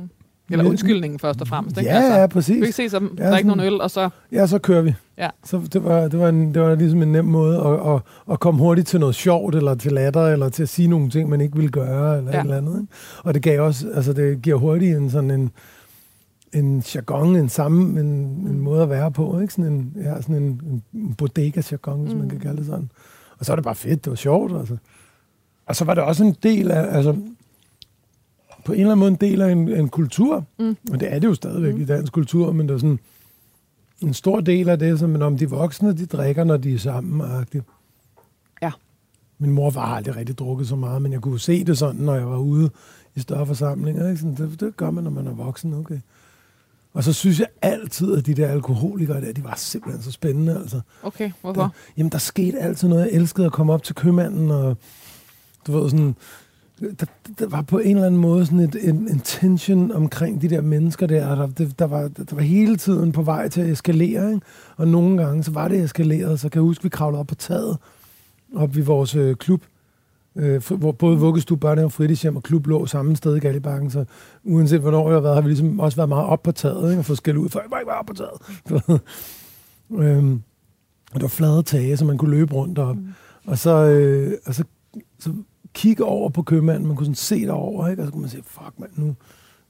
[0.51, 1.79] Eller undskyldningen først og fremmest.
[1.79, 1.91] Ikke?
[1.91, 2.57] Ja, altså, ja, Du kan præcis.
[2.57, 4.09] ikke se sig Ja, drikke sådan- nogle øl, og så...
[4.33, 4.95] Ja, så kører vi.
[5.19, 5.29] Ja.
[5.45, 8.01] Så det var, det, var en, det var ligesom en nem måde at, at,
[8.33, 11.29] at komme hurtigt til noget sjovt, eller til latter, eller til at sige nogle ting,
[11.29, 12.39] man ikke ville gøre, eller Ja.
[12.39, 12.81] et eller andet.
[12.81, 12.93] Ikke?
[13.25, 15.51] Og det gav også, altså det giver hurtigt en sådan en,
[16.53, 18.07] en jargon, en samme, en,
[18.51, 19.53] en måde at være på, ikke?
[19.55, 22.31] Sådan en, ja, sådan en, en bodega-jargon, hvis man Mm.
[22.31, 22.91] kan kalde det sådan.
[23.39, 24.77] Og så var det bare fedt, det var sjovt, altså.
[25.67, 27.17] Og så var det også en del af, altså,
[28.65, 30.45] på en eller anden måde en del af en, en kultur.
[30.59, 30.77] Mm.
[30.93, 31.81] Og det er det jo stadigvæk Mm.
[31.81, 32.99] i dansk kultur, men det er sådan,
[34.01, 37.21] en stor del af det, som om de voksne, de drikker, når de er sammen.
[37.31, 37.63] -agtigt.
[38.63, 38.71] Ja.
[39.39, 42.15] Min mor har aldrig rigtig drukket så meget, men jeg kunne se det sådan, når
[42.15, 42.71] jeg var ude
[43.15, 44.09] i større forsamlinger.
[44.09, 44.21] Ikke?
[44.21, 46.01] Sådan, det, det gør man, når man er voksen, okay.
[46.95, 50.59] Og så synes jeg altid, at de der alkoholikere der, de var simpelthen så spændende.
[50.59, 50.81] Altså.
[51.03, 51.63] Okay, hvorfor?
[51.63, 53.03] Der, jamen, der skete altid noget.
[53.05, 54.77] Jeg elskede at komme op til købmanden, og
[55.67, 56.17] du ved sådan...
[57.01, 57.07] Der,
[57.39, 60.61] der var på en eller anden måde sådan et, en, en tension omkring de der
[60.61, 61.35] mennesker der.
[61.35, 64.47] Der, der, der, var, der var hele tiden på vej til at eskalere, ikke?
[64.77, 66.41] Og nogle gange, så var det eskaleret.
[66.41, 67.79] Så kan jeg huske, vi kravlede op på taget,
[68.57, 69.63] op i vores øh, klub,
[70.37, 74.05] øh, hvor både vuggestue, børnehave, fritidshjem og klub lå samme sted i Gallibakken, så
[74.45, 77.01] uanset hvornår jeg har været, har vi ligesom også været meget op på taget, ikke?
[77.01, 79.01] og fået skæld ud, for jeg var ikke bare op på taget.
[80.05, 80.43] øhm,
[81.13, 82.97] og der var flade tage, så man kunne løbe rundt op.
[82.97, 83.09] Mm.
[83.47, 84.65] Og så, øh, og så,
[85.19, 85.33] så
[85.75, 88.03] kigge over på købmanden, man kunne sådan se derover, ikke?
[88.03, 89.15] og så kunne man sige, fuck mand, nu,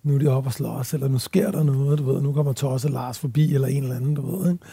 [0.03, 2.53] nu er de oppe og slås, eller nu sker der noget, du ved, nu kommer
[2.53, 4.53] Tosse Lars forbi, eller en eller anden, du ved.
[4.53, 4.65] Ikke?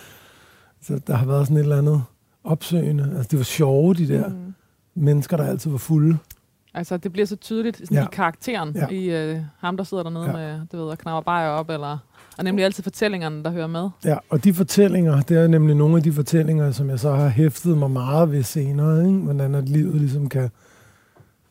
[0.81, 2.03] Så der har været sådan et eller andet
[2.43, 3.03] opsøgende.
[3.17, 4.53] Altså, det var sjove, de der mm.
[4.95, 6.17] mennesker, der altid var fulde.
[6.73, 8.03] Altså, det bliver så tydeligt sådan Ja.
[8.03, 8.87] i karakteren, Ja.
[8.87, 10.31] i øh, ham, der sidder dernede Ja.
[10.31, 11.97] med, du ved, og knapper bajer op, eller,
[12.37, 13.89] og nemlig altid fortællingerne, der hører med.
[14.05, 17.27] Ja, og de fortællinger, det er nemlig nogle af de fortællinger, som jeg så har
[17.29, 19.17] hæftet mig meget ved senere, ikke?
[19.19, 20.49] hvordan at livet ligesom kan,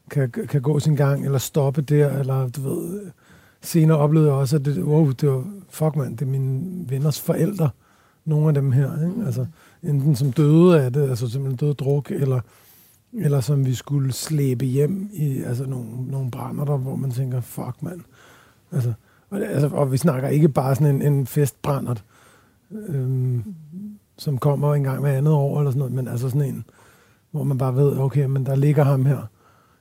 [0.08, 3.10] kan, kan gå sin gang, eller stoppe der, eller du ved,
[3.62, 7.20] senere oplevede jeg også, at det, wow, det var, fuck man, det er mine venners
[7.20, 7.70] forældre,
[8.24, 9.26] nogle af dem her, ikke?
[9.26, 9.46] altså
[9.82, 12.40] enten som døde af det, altså simpelthen døde druk, eller,
[13.12, 17.40] eller som vi skulle slæbe hjem i altså nogle, nogle brænder der, hvor man tænker,
[17.40, 18.00] fuck mand,
[18.72, 18.92] altså,
[19.30, 22.04] og, altså, og vi snakker ikke bare sådan en, en festbrændert,
[22.70, 23.54] øhm,
[24.16, 26.64] som kommer en gang hver andet år, eller sådan noget, men altså sådan en,
[27.30, 29.26] hvor man bare ved, okay, men der ligger ham her,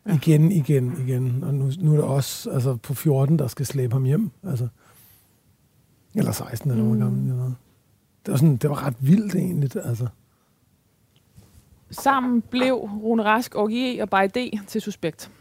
[0.08, 0.14] Ja.
[0.16, 3.94] igen, igen, igen, og nu, nu er det også altså, på 14, der skal slæbe
[3.94, 4.68] ham hjem, altså,
[6.16, 7.00] eller 16, eller hvor Mm.
[7.00, 7.54] gammel var.
[8.26, 10.08] Det var, sådan, det var ret vildt egentlig, altså.
[11.92, 15.32] Sammen blev Rune Rask, Orgie og D til Suspekt.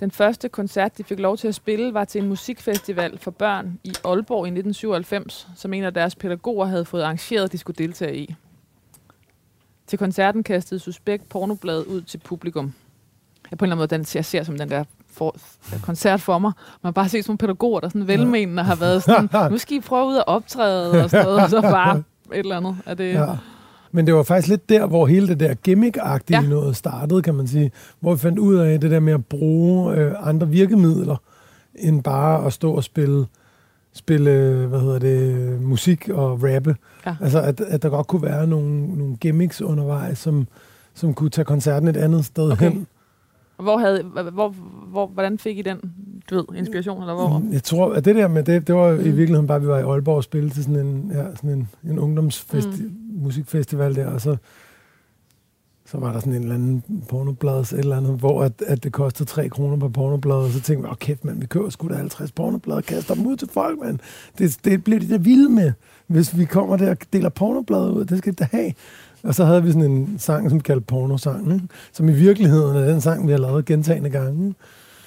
[0.00, 3.78] Den første koncert, de fik lov til at spille, var til en musikfestival for børn
[3.84, 7.76] i Aalborg i 1997, som en af deres pædagoger havde fået arrangeret, at de skulle
[7.84, 8.34] deltage i.
[9.86, 12.72] Til koncerten kastede Suspekt pornobladet ud til publikum.
[13.50, 15.36] Jeg på en eller anden måde, den, jeg ser som den der for,
[15.82, 16.52] koncert for mig.
[16.82, 19.76] Man har bare set sådan nogle pædagoger, der sådan velmenende har været sådan, nu skal
[19.76, 21.96] I prøve ud at optræde og sådan noget, og så bare
[22.32, 22.76] et eller andet.
[22.86, 23.26] Er det, Ja.
[23.92, 26.48] Men det var faktisk lidt der, hvor hele det der gimmick-agtige Ja.
[26.48, 27.70] noget startede, kan man sige.
[28.00, 31.16] Hvor vi fandt ud af det der med at bruge øh, andre virkemidler,
[31.74, 33.26] end bare at stå og spille,
[33.92, 34.30] spille
[34.66, 36.76] hvad hedder det, musik og rappe.
[37.06, 37.16] Ja.
[37.20, 40.46] Altså, at, at der godt kunne være nogle, nogle gimmicks undervejs, som,
[40.94, 42.70] som kunne tage koncerten et andet sted Okay.
[42.70, 42.86] hen.
[43.62, 44.54] Hvor havde, hvor,
[44.90, 45.78] hvor, hvordan fik I den
[46.30, 47.02] du ved, inspiration?
[47.02, 47.38] Eller hvor?
[47.38, 49.68] Mm, Jeg tror, at det der med det, det var i virkeligheden bare, at vi
[49.68, 52.92] var i Aalborg og spille til sådan en, ja, sådan en, en ungdomsfest, mm.
[53.12, 54.36] musikfestival der, og så,
[55.86, 58.92] så var der sådan en eller anden pornoblads, et eller andet, hvor at, at det
[58.92, 61.88] kostede 3 kroner per pornoblad, og så tænkte vi, åh kæft mand, vi køber sgu
[61.88, 63.98] da 50 pornoblade og kaster dem ud til folk, mand.
[64.38, 65.72] Det, det bliver de der vilde med,
[66.06, 68.72] hvis vi kommer der og deler pornoblade ud, det skal de da have.
[69.22, 72.86] Og så havde vi sådan en sang, som vi kaldte pornosangen, som i virkeligheden er
[72.86, 74.54] den sang, vi har lavet gentagende gange.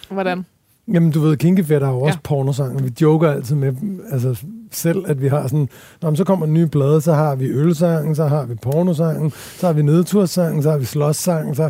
[0.09, 0.45] Hvordan?
[0.93, 2.11] Jamen, du ved, Kinky Fat har jo også Ja.
[2.11, 2.19] ja.
[2.23, 2.83] pornosang.
[2.83, 3.73] Vi joker altid med
[4.11, 5.69] altså selv, at vi har sådan,
[6.01, 9.31] Nå, men så kommer en ny blade, så har vi ølsangen, så har vi pornosangen,
[9.31, 11.69] så har vi nedtursangen, så har vi slåssangen, så,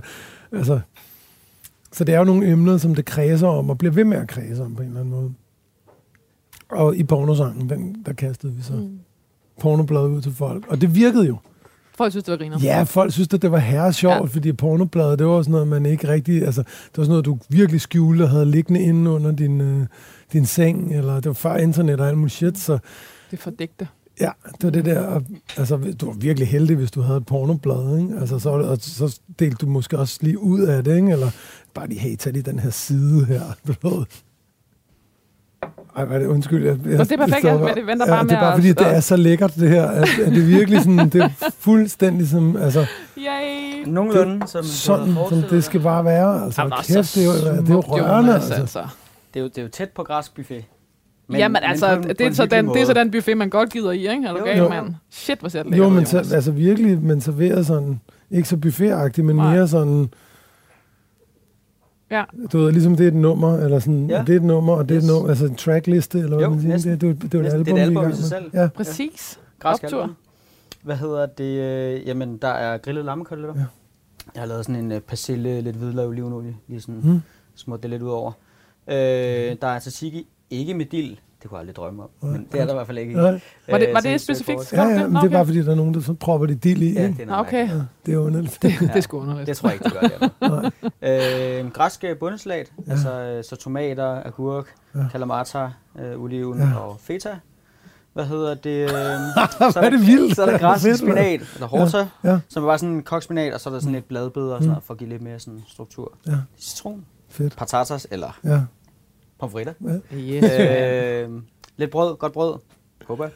[0.51, 0.79] altså,
[1.91, 4.27] så det er jo nogle emner, som det kredser om, og bliver ved med at
[4.27, 5.33] kredse om på en eller anden måde.
[6.69, 8.99] Og i pornosangen, den, der kastede vi så mm.
[9.61, 10.67] pornobladet ud til folk.
[10.67, 11.37] Og det virkede jo.
[11.97, 12.59] Folk synes, det var griner.
[12.63, 14.21] Ja, folk synes, at det var herre sjovt, Ja.
[14.25, 16.45] fordi pornobladet, det var sådan noget, man ikke rigtig...
[16.45, 19.85] Altså, det var sådan noget, du virkelig skjulte og havde liggende inde under din, øh,
[20.33, 22.77] din seng, eller det var før internet og alt muligt shit, så
[23.31, 23.87] Det fordægte.
[24.21, 25.21] ja, det var det der...
[25.57, 28.19] Altså, du var virkelig heldig, hvis du havde et pornoblad, ikke?
[28.19, 31.11] Altså, så, og så delte du måske også lige ud af det, ikke?
[31.11, 31.29] Eller
[31.73, 33.41] bare lige, hey, tag lige den her side her.
[35.97, 36.27] Ej, hvad er det?
[36.27, 36.65] Undskyld.
[36.65, 38.57] Jeg, jeg, det er perfekt, jeg- jeg venter ja, bare det med er bare, at-
[38.57, 39.85] fordi det er så lækkert, det her.
[39.87, 41.29] At, at det er virkelig sådan, det er
[41.59, 42.85] fuldstændig som, altså,
[43.17, 43.83] Yay!
[43.87, 46.43] Nogenlunde, som sådan, som det skal bare være.
[46.45, 48.31] Altså, Jamen, kæft, det er jo, det er jo rørende.
[48.31, 48.79] Jonas, Altså.
[49.33, 50.63] Det er jo, det er jo tæt på græsbuffet.
[51.27, 53.91] Men, Jamen altså, det, er så den, det er så den buffet, man godt gider
[53.91, 54.27] i, ikke?
[54.27, 54.69] Er du Jo, gal, jo.
[54.69, 54.95] mand?
[55.11, 57.99] Shit, hvor ser det Jo, lækkert ud, men så, altså virkelig, men serveret sådan,
[58.31, 59.55] ikke så buffetagtigt, men Nej.
[59.55, 60.09] mere sådan,
[62.17, 62.23] Ja.
[62.51, 64.17] du ved, ligesom det er et nummer, eller sådan, Ja.
[64.17, 64.23] ja.
[64.23, 65.11] det er et nummer, og det er et Yes.
[65.11, 66.73] nummer, altså en trackliste, eller hvad Jo, man siger.
[66.73, 66.91] næsten.
[66.91, 68.51] Det, det, det, det, er et album, Det er et album i sig selv.
[68.53, 68.67] Ja.
[68.75, 69.39] Præcis.
[69.59, 70.15] Græsk Optur.
[70.83, 71.43] Hvad hedder det?
[71.43, 73.55] Øh, jamen, der er grillet lammekoteletter.
[73.55, 73.65] Ja.
[74.35, 77.21] Jeg har lavet sådan en uh, persille, lidt hvidløg, olivenolie, lige sådan Mm.
[77.55, 78.31] smurt det lidt ud over.
[78.87, 78.95] Øh,
[79.61, 81.17] der er tzatziki, ikke med dild.
[81.43, 82.09] Det kunne jeg aldrig drømme om.
[82.21, 82.31] Nej.
[82.31, 83.13] Men det er der i hvert fald ikke.
[83.13, 83.39] Nej.
[83.69, 84.73] Var det, Øh, var det specifikt?
[84.73, 86.81] Ja, ja, men det er bare fordi, der er nogen, der så propper det dild
[86.81, 86.93] i.
[86.93, 87.69] Ja, det er Okay.
[87.69, 88.57] Ja, det er underligt.
[88.61, 89.47] Det, det er sgu underligt.
[89.47, 89.93] Det tror jeg ikke, det
[90.41, 90.61] gør
[91.01, 91.63] det.
[91.63, 92.91] Øh, græske bundesalat, Ja.
[92.91, 94.99] altså øh, så tomater, agurk, Ja.
[94.99, 95.05] ja.
[95.11, 96.67] kalamata, øh, oliven Ja.
[96.67, 96.75] ja.
[96.75, 97.29] og feta.
[98.13, 98.81] Hvad hedder det?
[98.83, 98.89] Øh,
[99.73, 100.35] så er det vildt.
[100.35, 102.07] Så er der græsk fedt, spinat, eller horta, Ja.
[102.31, 102.39] ja.
[102.49, 104.65] som er bare sådan en kokspinat, og så er der sådan lidt bladbeder og sådan
[104.67, 104.69] Mm.
[104.71, 106.13] noget, for at give lidt mere sådan struktur.
[106.27, 106.31] Ja.
[106.59, 107.55] Citron, Fedt.
[107.57, 108.61] patatas eller Ja.
[109.43, 109.73] Pomfritter.
[110.13, 110.43] Yes.
[110.59, 111.41] øh,
[111.77, 112.59] lidt brød, godt brød.
[113.05, 113.33] Håber jeg.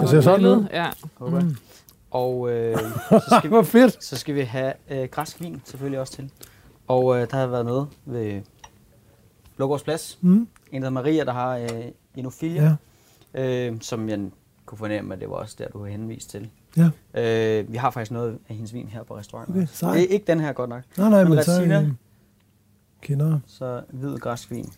[0.00, 0.66] Det ser sådan ud.
[0.72, 0.90] Ja.
[1.14, 1.46] Håber jeg.
[1.46, 1.56] Mm.
[2.10, 2.78] Og øh,
[3.10, 4.04] så, skal Hvor vi, fedt.
[4.04, 6.30] så skal vi have øh, græsk vin selvfølgelig også til.
[6.88, 8.40] Og øh, der har været noget ved
[9.56, 10.18] Blågårdsplads.
[10.20, 10.48] Mm.
[10.72, 11.68] En, der Maria, der har øh,
[12.16, 12.76] enofilia,
[13.34, 13.68] Ja.
[13.70, 14.20] øh, som jeg
[14.66, 16.50] kunne fornemme, at det var også der, du har henvist til.
[16.76, 16.90] Ja.
[17.60, 19.68] Øh, vi har faktisk noget af hendes vin her på restauranten.
[19.82, 19.94] Okay.
[19.94, 20.82] Det er ikke den her godt nok.
[20.96, 21.38] Nej, nej, Men
[21.68, 21.88] men øh,
[23.00, 23.40] kender.
[23.46, 24.72] Så hvid græsk vin.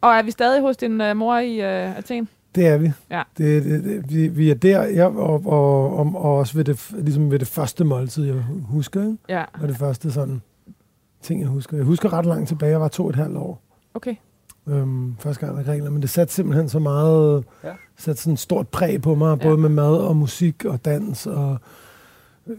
[0.00, 2.28] Og er vi stadig hos din uh, mor i uh, Athen?
[2.54, 2.92] Det er vi.
[3.10, 3.22] Ja.
[3.38, 6.90] Det, det, det, vi, vi er der, ja, og, og, og, og også ved det,
[6.98, 9.00] ligesom ved det første måltid, jeg husker.
[9.02, 9.16] Ikke?
[9.28, 10.42] Ja, Og det første sådan
[11.22, 11.76] ting, jeg husker.
[11.76, 13.62] Jeg husker ret langt tilbage, jeg var to og et halvt år.
[13.94, 14.14] okay.
[14.68, 17.68] Øhm, første gang i Grækenland, men det satte simpelthen så meget, Ja.
[17.96, 19.48] satte sådan et stort præg på mig, Ja.
[19.48, 21.58] både med mad og musik og dans og øh,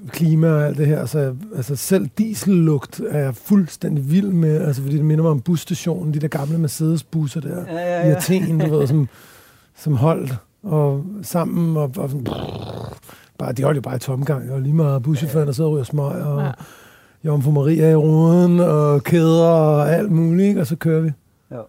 [0.10, 1.06] klima og alt det her.
[1.06, 5.41] Så altså, selv diesellugt er jeg fuldstændig vild med, altså, fordi det minder mig om
[5.41, 8.15] busstationen, de der gamle Mercedes-busser der Ja, ja, i ja.
[8.15, 9.08] Athen, du ved, som,
[9.78, 12.28] som holdt og sammen og, og sådan,
[13.38, 15.84] bare, de holdt jo bare i tomgang, og lige meget buschaufføren, der sidder og ryger
[15.84, 16.52] smøg, og Ja.
[17.25, 20.62] Jomfru Maria i ruden, og kæder og alt muligt, ikke?
[20.62, 21.12] og så kører vi.
[21.52, 21.62] Jo,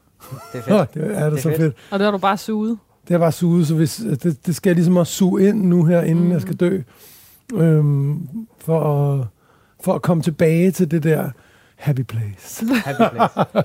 [0.52, 0.94] det er fedt.
[0.94, 1.56] det er det, Det er så fedt.
[1.60, 1.74] fedt.
[1.90, 2.78] Og det har du bare suget.
[3.02, 5.84] Det har bare suget, så hvis, det, det skal jeg ligesom også suge ind nu
[5.84, 6.30] her, inden mm.
[6.32, 6.80] jeg skal dø,
[7.54, 8.80] øhm, for,
[9.20, 9.26] at,
[9.84, 11.30] for at komme tilbage til det der
[11.76, 12.66] happy place.
[12.86, 13.64] Happy place.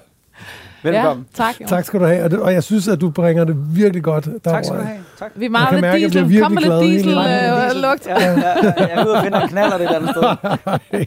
[0.83, 1.25] Velkommen.
[1.39, 1.55] Ja, tak.
[1.67, 4.25] tak skal du have, og, det, og jeg synes, at du bringer det virkelig godt
[4.25, 4.39] derover.
[4.43, 4.99] Tak skal du have.
[5.19, 5.31] Tak.
[5.35, 6.25] Vi mangler mærke, diesel.
[6.25, 7.25] bliver Kom med virkelig lidt glad
[7.61, 8.07] diesel øh, lugt.
[8.07, 11.05] Ja, ja, ja, jeg er ude og finde en knaller det et andet sted.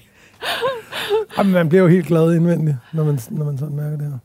[1.39, 4.19] Jamen, man bliver jo helt glad indvendigt, når man, når man sådan mærker det her.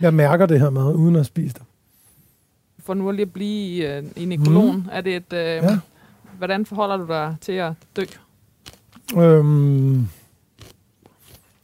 [0.00, 1.62] Jeg mærker det her mad, uden at spise det.
[2.84, 4.76] For nu lige at blive i, øh, i nekrolon.
[4.76, 4.84] Mm.
[4.92, 5.78] Er det et, øh, Ja.
[6.38, 8.02] Hvordan forholder du dig til at dø?
[9.16, 10.08] Øhm,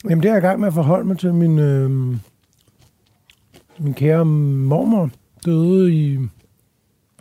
[0.04, 1.34] jamen, det er jeg i gang med at forholde mig til.
[1.34, 2.20] Min, øhm,
[3.78, 5.10] min kære mormor
[5.44, 6.18] døde i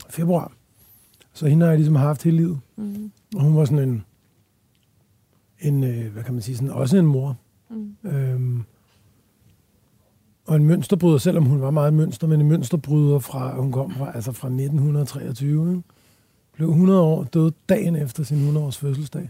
[0.09, 0.51] februar.
[1.33, 2.59] Så hende har jeg ligesom haft hele livet.
[2.75, 3.11] Mm.
[3.35, 4.03] Og hun var sådan en,
[5.59, 7.37] en øh, hvad kan man sige, sådan, også en mor.
[7.69, 7.95] Mm.
[8.03, 8.63] Øhm,
[10.47, 14.11] og en mønsterbryder, selvom hun var meget mønster, men en mønsterbryder fra, hun kom fra,
[14.15, 15.83] altså fra 1923, ikke?
[16.59, 19.29] Blev 100 år, døde dagen efter sin 100 års fødselsdag.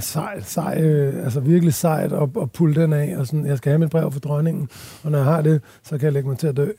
[0.00, 3.70] Sejt, sej, øh, altså virkelig sejt at, at pulle den af, og sådan, jeg skal
[3.70, 4.68] have mit brev for dronningen,
[5.02, 6.70] og når jeg har det, så kan jeg lægge mig til at dø.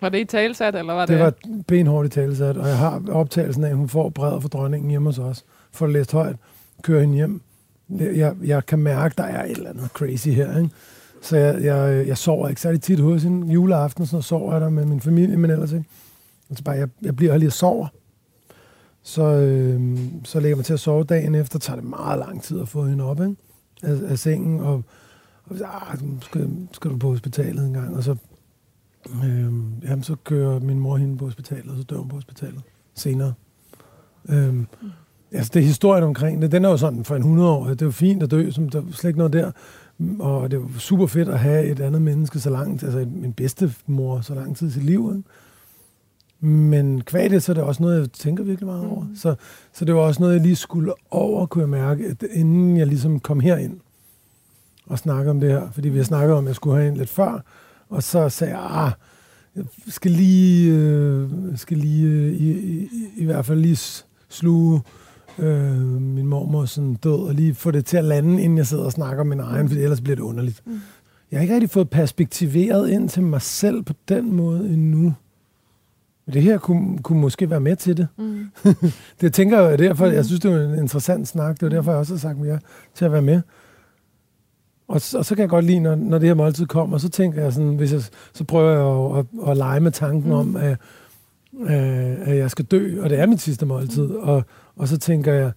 [0.00, 1.08] Var det i talsat, eller var det?
[1.08, 1.32] Det var
[1.66, 5.08] benhårdt i talesat, og jeg har optagelsen af, at hun får brevet fra dronningen hjemme
[5.08, 6.36] hos os, for at læse højt,
[6.82, 7.40] køre hende hjem.
[7.90, 10.70] Jeg, jeg kan mærke, der er et eller andet crazy her, ikke?
[11.22, 13.52] Så jeg, jeg, jeg sover ikke særlig tit hos hende.
[13.52, 15.84] Juleaften, så sover jeg der med min familie, men ellers ikke.
[16.50, 17.86] Altså bare, jeg, jeg bliver lige og sover.
[19.06, 22.60] Så, øh, så lægger man til at sove dagen efter, tager det meget lang tid
[22.60, 23.36] at få hende op ikke?
[23.82, 24.82] Af, af sengen, og,
[25.44, 28.16] og ah, skal, skal du på hospitalet en gang, og så,
[29.24, 32.62] øh, jamen, så kører min mor hende på hospitalet, og så dør hun på hospitalet
[32.94, 33.34] senere.
[34.28, 34.54] Øh,
[35.32, 36.52] altså, det er historien omkring det.
[36.52, 37.66] Den er jo sådan for en 100 år.
[37.68, 39.52] Det er jo fint at dø, som der er slet ikke noget der.
[40.18, 44.20] Og det er super fedt at have et andet menneske så langt, altså min bedstemor
[44.20, 45.12] så lang tid i sit liv.
[45.16, 45.28] Ikke?
[46.44, 49.04] Men kvad det, så er det også noget, jeg tænker virkelig meget over.
[49.04, 49.16] Mhm.
[49.16, 49.34] Så,
[49.72, 53.20] så det var også noget, jeg lige skulle over, kunne jeg mærke, inden jeg ligesom
[53.20, 53.80] kom herind
[54.86, 55.70] og snakke om det her.
[55.70, 57.44] Fordi vi har snakket om, at jeg skulle have en lidt før.
[57.88, 58.92] Og så sagde jeg, ah,
[59.56, 64.80] jeg skal lige, øh, skal lige øh, i, i, i hvert fald lige sluge
[65.38, 68.84] øh, min mormor sådan død, og lige få det til at lande, inden jeg sidder
[68.84, 70.62] og snakker om min egen, for ellers bliver det underligt.
[70.66, 70.80] Mm.
[71.30, 75.14] Jeg har ikke rigtig fået perspektiveret ind til mig selv på den måde endnu.
[76.26, 78.08] Men det her kunne, kunne måske være med til det.
[78.16, 78.46] Mm.
[79.20, 81.60] Det tænker jeg derfor, jeg synes, det er en interessant snak.
[81.60, 82.58] Det er derfor, jeg også har sagt ja
[82.94, 83.40] til at være med.
[84.88, 87.08] Og, så- og så kan jeg godt lide, når, når det her måltid kommer, så
[87.08, 88.02] tænker jeg sådan, hvis jeg,
[88.34, 90.36] så prøver jeg at, at, at lege med tanken Mm.
[90.38, 90.76] om, at,
[91.66, 91.84] at,
[92.18, 94.10] at jeg skal dø, og det er mit sidste måltid.
[94.10, 94.42] Og,
[94.76, 95.52] og så tænker jeg,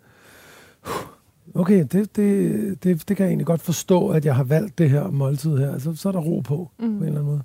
[1.55, 4.89] okay, det, det, det, det kan jeg egentlig godt forstå, at jeg har valgt det
[4.89, 5.77] her måltid her.
[5.79, 6.85] Så, så er der ro på, mm.
[6.85, 7.03] på en Mm.
[7.03, 7.41] eller anden måde.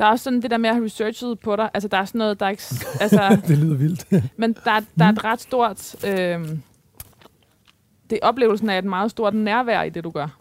[0.00, 1.70] Der er også sådan det der med at have researchet på dig.
[1.74, 2.62] Altså, der er sådan noget, der er ikke...
[3.00, 4.06] Altså, Det lyder vildt.
[4.40, 5.94] men der, er- der er et ret stort...
[6.06, 6.48] Øh,
[8.10, 10.38] det er oplevelsen af et meget stort nærvær i det, du gør.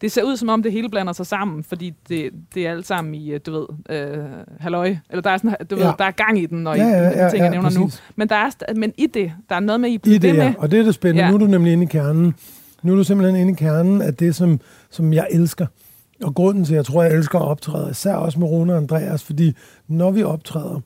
[0.00, 2.86] det ser ud som om det hele blander sig sammen, fordi det, det er alt
[2.86, 4.24] sammen i, øh, du ved, øh,
[4.60, 4.96] halløj.
[5.10, 5.86] Eller der er, sådan, du ja.
[5.86, 7.70] ved, der er gang i den, når Ja, I, ja, ja, ting, jeg ja, nævner
[7.78, 7.84] nu.
[7.84, 8.02] præcis.
[8.16, 10.38] Men, der er, men i det, der er noget med, I I bliver det, ved
[10.38, 10.46] med.
[10.46, 10.54] ja.
[10.58, 11.20] Og det er det spændende.
[11.22, 11.26] Ja.
[11.26, 11.30] Ja.
[11.30, 12.34] Nu er du nemlig inde i kernen.
[12.82, 15.66] Nu er du simpelthen inde i kernen af det, som, som jeg elsker.
[16.22, 18.78] Og grunden til, at jeg tror, jeg elsker at optræde, især også med Rune og
[18.78, 19.54] Andreas, fordi
[19.88, 20.80] når vi optræder,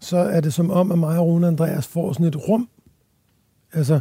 [0.00, 2.68] så er det som om, at mig og Rune og Andreas får sådan et rum.
[3.72, 4.00] Altså,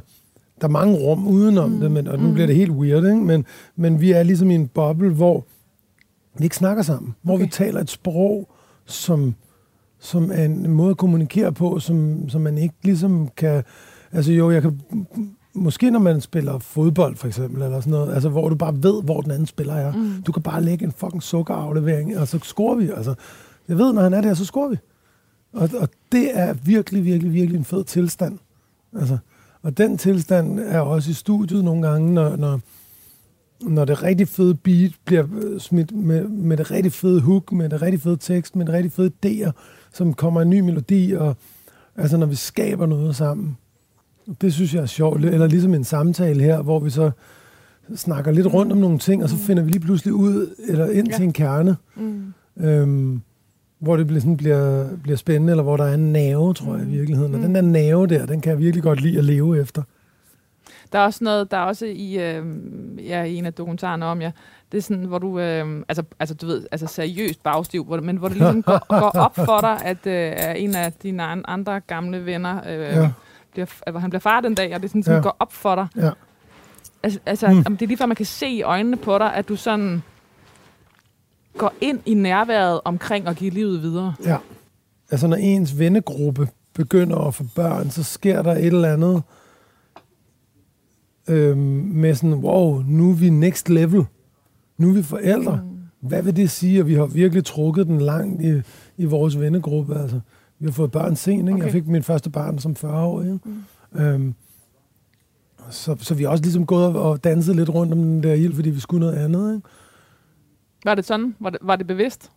[0.61, 1.79] der er mange rum udenom mm.
[1.79, 3.15] det, men, og nu bliver det helt weird, ikke?
[3.15, 5.45] Men, men vi er ligesom i en boble, hvor
[6.37, 7.15] vi ikke snakker sammen.
[7.21, 7.45] Hvor Okay.
[7.45, 8.49] vi taler et sprog,
[8.85, 9.35] som,
[9.99, 13.63] som er en måde at kommunikere på, som, som man ikke ligesom kan...
[14.11, 14.79] Altså jo, jeg kan...
[15.55, 19.03] Måske når man spiller fodbold, for eksempel, eller sådan noget, altså hvor du bare ved,
[19.03, 19.93] hvor den anden spiller er.
[19.93, 20.23] Mm.
[20.25, 22.89] Du kan bare lægge en fucking sukkeraflevering, og så scorer vi.
[22.89, 23.15] Altså,
[23.67, 24.77] jeg ved, når han er der, så scorer vi.
[25.53, 28.39] Og, og det er virkelig, virkelig, virkelig en fed tilstand.
[28.99, 29.17] Altså,
[29.61, 32.59] og den tilstand er også i studiet nogle gange, når, når,
[33.61, 37.69] når det rigtig fede beat bliver øh, smidt med, med det rigtig fede hook, med
[37.69, 39.51] det rigtig fede tekst, med det rigtig fede idéer,
[39.93, 41.35] som kommer en ny melodi, og
[41.95, 43.57] altså når vi skaber noget sammen.
[44.41, 45.25] Det synes jeg er sjovt.
[45.25, 47.11] Eller ligesom en samtale her, hvor vi så
[47.95, 51.07] snakker lidt rundt om nogle ting, og så finder vi lige pludselig ud, eller ind
[51.07, 51.15] Ja.
[51.15, 52.33] til en kerne, Mm.
[52.57, 53.21] øhm,
[53.79, 56.89] hvor det sådan, bliver, bliver spændende, eller hvor der er en nerve, tror jeg i
[56.89, 57.35] virkeligheden.
[57.35, 59.81] Og den der nerve der, den kan jeg virkelig godt lide at leve efter.
[60.93, 62.45] Der er også noget, der er også i, øh,
[63.07, 64.31] ja, i en af dokumentarerne om jer,
[64.71, 68.17] det er sådan, hvor du, øh, altså, altså du ved, altså seriøst bagstiv, hvor, men
[68.17, 71.79] hvor det ligesom går, går op for dig, at øh, en af dine an- andre
[71.79, 73.11] gamle venner, øh, Ja.
[73.53, 75.23] Bliver, at han bliver far den dag, og det sådan, sådan Ja.
[75.23, 75.87] går op for dig.
[75.95, 76.09] Ja.
[77.03, 77.53] Altså, altså Mm.
[77.55, 77.63] mm.
[77.65, 80.01] om det er lige før, man kan se i øjnene på dig, at du sådan
[81.57, 84.13] går ind i nærværet omkring at give livet videre.
[84.25, 84.37] Ja.
[85.11, 89.23] Altså, når ens vennegruppe begynder at få børn, så sker der et eller andet
[91.27, 91.57] øhm,
[91.93, 94.05] med sådan, wow, nu er vi next level.
[94.77, 95.59] Nu er vi forældre.
[95.63, 95.69] Mm.
[96.07, 96.81] Hvad vil det sige?
[96.81, 98.61] Og vi har virkelig trukket den langt i,
[98.97, 99.99] i vores vennegruppe.
[99.99, 100.19] Altså,
[100.63, 101.39] vi har fået børn sent.
[101.39, 101.53] Ikke?
[101.53, 101.63] Okay.
[101.63, 103.21] Jeg fik mit første barn som 40 år.
[103.21, 103.39] Ikke?
[103.93, 103.99] Mm.
[104.01, 104.33] Øhm,
[105.69, 108.53] så, så vi har også ligesom gået og danset lidt rundt om den der ild,
[108.53, 109.55] fordi vi skulle noget andet.
[109.55, 109.67] Ikke?
[110.85, 111.35] Var det sådan?
[111.39, 112.31] Var det, var det bevidst?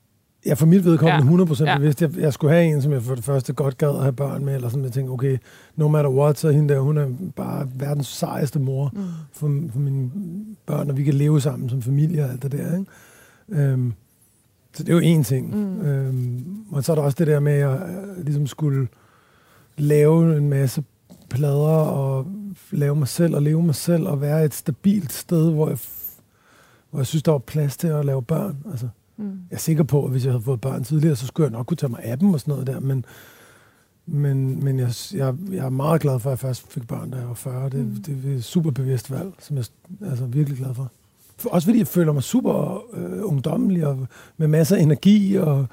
[0.47, 1.39] Ja, for mit vedkommende Ja.
[1.39, 1.45] ja.
[1.45, 1.79] 100% Ja.
[1.79, 2.03] bevidst.
[2.03, 4.45] Jeg, jeg skulle have en, som jeg for det første godt gad at have børn
[4.45, 5.39] med, eller sådan, jeg tænkte, okay,
[5.77, 9.01] no matter what, så er hende der, hun er bare verdens sejeste mor mm.
[9.33, 10.11] for, for mine
[10.67, 13.63] børn, og vi kan leve sammen som familie og alt det der, ikke?
[13.63, 13.93] Øhm,
[14.77, 15.57] så det er jo en ting.
[15.57, 15.81] Mm.
[15.81, 17.81] Øhm, og så er der også det der med, at jeg
[18.19, 18.89] øh, ligesom skulle
[19.77, 20.85] lave en masse
[21.31, 22.27] plader, og
[22.71, 25.79] lave mig selv, og leve mig selv, og være et stabilt sted, hvor jeg,
[26.91, 28.57] hvor jeg synes, der var plads til at lave børn.
[28.71, 29.25] Altså, Mm.
[29.51, 31.67] jeg er sikker på, at hvis jeg havde fået børn tidligere, så skulle jeg nok
[31.67, 33.05] kunne tage mig af dem og sådan noget der, men,
[34.07, 37.17] men, men jeg, jeg, jeg er meget glad for, at jeg først fik børn, da
[37.17, 37.69] jeg var 40.
[37.71, 38.03] Det, mm.
[38.03, 39.65] det, er et super bevidst valg, som jeg
[40.01, 40.91] er altså, virkelig glad for.
[41.45, 45.67] Også fordi jeg føler mig super øh, ungdommelig og med masser af energi og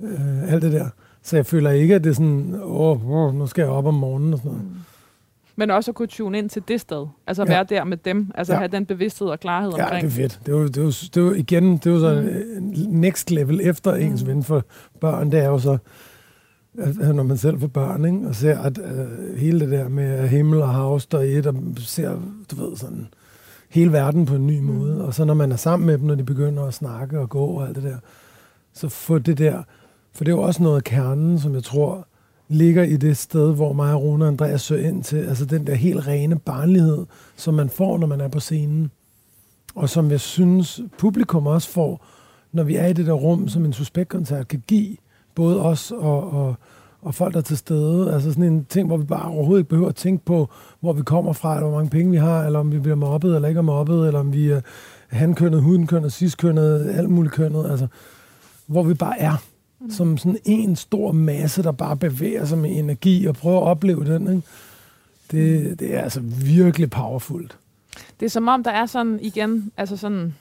[0.00, 0.88] øh, alt det der.
[1.22, 3.94] Så jeg føler ikke, at det er sådan, åh, åh nu skal jeg op om
[3.94, 4.66] morgenen og sådan noget.
[5.56, 7.06] Men også at kunne tune ind til det sted.
[7.26, 7.54] Altså at Ja.
[7.54, 8.30] være der med dem.
[8.34, 8.58] Altså Ja.
[8.58, 10.02] have den bevidsthed og klarhed Ja, omkring.
[10.04, 10.40] det er fedt.
[10.46, 12.22] Det er jo, det er jo, det er jo igen, det er jo så
[12.60, 12.72] mm.
[12.90, 14.64] next level efter ens ven for
[15.00, 15.78] børn, det er jo så,
[16.78, 18.28] at når man selv får børn, ikke?
[18.28, 21.54] og ser, at uh, hele det der med himmel og hav står i et, og
[21.76, 22.10] ser,
[22.50, 23.08] du ved, sådan
[23.68, 25.04] hele verden på en ny måde.
[25.04, 27.44] Og så når man er sammen med dem, når de begynder at snakke og gå
[27.44, 27.96] og alt det der,
[28.72, 29.62] så få det der,
[30.12, 32.06] for det er jo også noget af kernen, som jeg tror
[32.48, 35.66] ligger i det sted, hvor mig og Rune og Andreas søger ind til, altså den
[35.66, 38.90] der helt rene barnlighed, som man får, når man er på scenen.
[39.74, 42.06] Og som jeg synes, publikum også får,
[42.52, 44.96] når vi er i det der rum, som en suspektkoncert kan give,
[45.34, 46.54] både os og, og,
[47.02, 48.14] og folk, der er til stede.
[48.14, 50.48] Altså sådan en ting, hvor vi bare overhovedet ikke behøver at tænke på,
[50.80, 53.34] hvor vi kommer fra, eller hvor mange penge vi har, eller om vi bliver mobbet
[53.34, 54.60] eller ikke er mobbet, eller om vi er
[55.08, 57.70] hankønnet, hudenkønnet, sidstkønnet, alt muligt kønnet.
[57.70, 57.86] Altså,
[58.66, 59.42] hvor vi bare er.
[59.90, 64.04] Som sådan en stor masse, der bare bevæger sig med energi og prøver at opleve
[64.04, 64.28] den.
[64.28, 64.42] Ikke?
[65.30, 67.58] Det, det er altså virkelig powerfult.
[68.20, 70.34] Det er som om, der er sådan igen, altså sådan...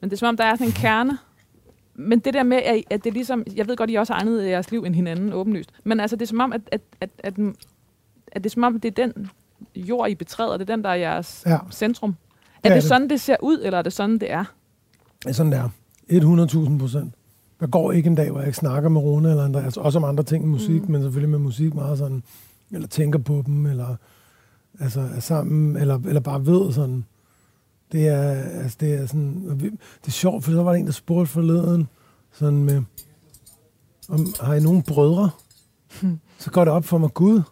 [0.00, 1.18] Men det er som om, der er sådan en kerne.
[1.98, 3.44] Men det der med, at, at det er ligesom...
[3.56, 5.70] Jeg ved godt, I også har egnet jeres liv end hinanden, åbenlyst.
[5.84, 7.34] Men altså, det er som om, at, at, at, at,
[8.32, 9.30] at det er som om, det er den
[9.76, 10.56] jord, I betræder.
[10.56, 11.58] Det er den, der er jeres Ja.
[11.72, 12.10] centrum.
[12.10, 12.14] Er
[12.62, 12.88] Det er det det.
[12.88, 14.44] sådan, det ser ud, eller er det sådan, det er?
[15.26, 15.68] Ja, sådan der.
[16.10, 17.14] 100.000 procent.
[17.60, 20.04] Der går ikke en dag, hvor jeg ikke snakker med Rune eller Andreas, også om
[20.04, 20.90] andre ting end musik, mm.
[20.92, 22.22] men selvfølgelig med musik meget sådan,
[22.72, 23.96] eller tænker på dem, eller
[24.80, 27.04] altså er sammen, eller, eller bare ved sådan.
[27.92, 30.92] Det er, altså, det er sådan, det er sjovt, for så var der en, der
[30.92, 31.88] spurgte forleden,
[32.32, 32.82] sådan med,
[34.08, 35.30] om, har I nogen brødre?
[36.38, 37.42] Så går det op for mig, Gud,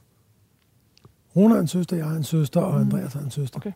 [1.36, 3.58] Rune har en søster, jeg har en søster, og Andreas har en søster.
[3.58, 3.72] Okay.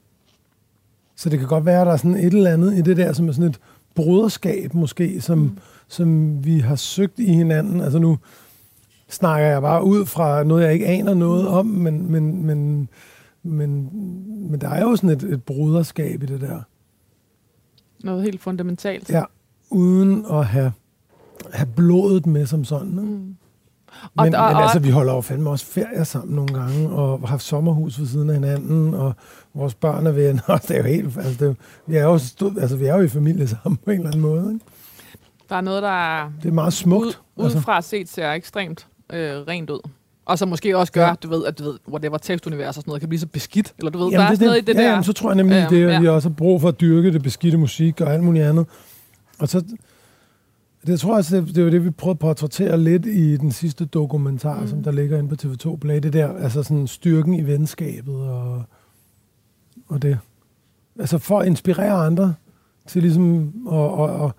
[1.16, 3.12] Så det kan godt være, at der er sådan et eller andet i det der,
[3.12, 3.61] som er sådan et
[3.94, 5.59] broderskab måske, som, mm.
[5.88, 7.80] som vi har søgt i hinanden.
[7.80, 8.18] Altså nu
[9.09, 12.88] snakker jeg bare ud fra noget, jeg ikke aner noget om, men, men, men,
[13.43, 13.91] men,
[14.51, 16.61] men der er jo sådan et, et broderskab i det der.
[18.05, 19.11] Noget helt fundamentalt.
[19.11, 19.22] Ja,
[19.70, 20.72] uden at have,
[21.53, 22.91] have blodet med som sådan.
[22.91, 23.01] Ikke?
[23.03, 23.36] Mm.
[24.16, 27.20] Og Men, der- men altså, vi holder jo fandme også ferie sammen nogle gange, og
[27.20, 29.14] har haft sommerhus ved siden af hinanden, og
[29.55, 30.43] vores børn er venner.
[30.55, 31.55] og Det er jo helt, altså, det er, jo-
[31.86, 34.20] vi, er jo stod, altså, vi er jo i familie sammen på en eller anden
[34.22, 34.53] måde.
[34.53, 34.64] Ikke?
[35.49, 35.89] Der er noget, der
[36.20, 37.07] er Det er meget smukt.
[37.07, 37.12] ud,
[37.45, 39.80] altså, udefra set ser ekstremt øh, rent ud.
[40.28, 41.14] Og så måske også gør, Ja.
[41.22, 43.74] du ved, at du ved, whatever tekstunivers og sådan noget kan blive så beskidt.
[43.78, 44.88] Eller du ved, jamen, der er det, sådan noget i det ja, der.
[44.88, 46.00] Jamen, så tror jeg nemlig, ja, det, at ja.
[46.00, 48.66] vi også har brug for at dyrke det beskidte musik og alt muligt andet.
[49.38, 49.64] Og så,
[50.86, 53.36] det tror jeg også, det, det er jo det, vi prøvede at portrættere lidt i
[53.36, 54.68] den sidste dokumentar, mm.
[54.68, 55.98] som der ligger inde på TV2 Play.
[55.98, 58.62] Det der, altså sådan styrken i venskabet og,
[59.88, 60.18] og det.
[60.98, 62.34] Altså for at inspirere andre
[62.86, 64.30] til ligesom at, at, at,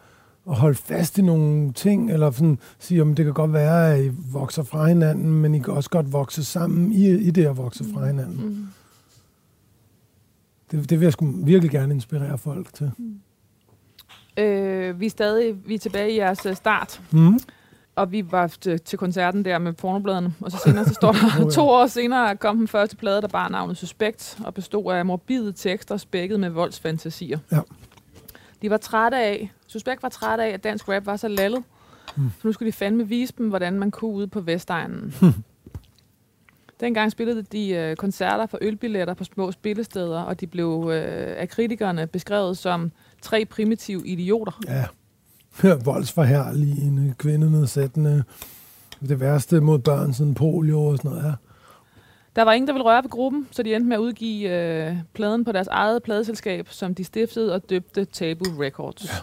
[0.49, 4.05] at holde fast i nogle ting, eller sådan sige, om det kan godt være, at
[4.05, 7.57] I vokser fra hinanden, men I kan også godt vokse sammen i, i det at
[7.57, 8.45] vokse fra hinanden.
[8.45, 8.67] Mm.
[10.71, 12.91] Det, det vil jeg sgu virkelig gerne inspirere folk til.
[14.37, 17.39] Øh, vi er stadig vi er tilbage i jeres øh, start, Mm.
[17.95, 21.43] og vi var til, til koncerten der med pornobladene, og så senere så står der,
[21.45, 25.05] Oh, to år senere kom den første plade, der bar navnet Suspekt, og bestod af
[25.05, 27.39] morbide tekster spækket med voldsfantasier.
[27.51, 27.59] Ja.
[28.61, 31.63] De var trætte af, Suspekt var trætte af, at dansk rap var så lallet,
[32.15, 32.29] Mm.
[32.41, 35.13] så nu skulle de fandme vise dem, hvordan man kunne ude på Vestegnen.
[36.79, 41.49] Dengang spillede de øh, koncerter for ølbilletter på små spillesteder, og de blev øh, af
[41.49, 42.91] kritikerne beskrevet som
[43.21, 44.51] tre primitive idioter.
[44.67, 44.85] Ja.
[45.85, 48.23] Voldsforherligende, kvindenedsættende,
[49.09, 51.25] det værste mod børn, sådan polio og sådan noget.
[51.25, 51.33] Ja.
[52.35, 54.95] Der var ingen, der ville røre ved gruppen, så de endte med at udgive øh,
[55.13, 59.05] pladen på deres eget pladeselskab, som de stiftede og døbte Tabu Records.
[59.05, 59.15] Ja.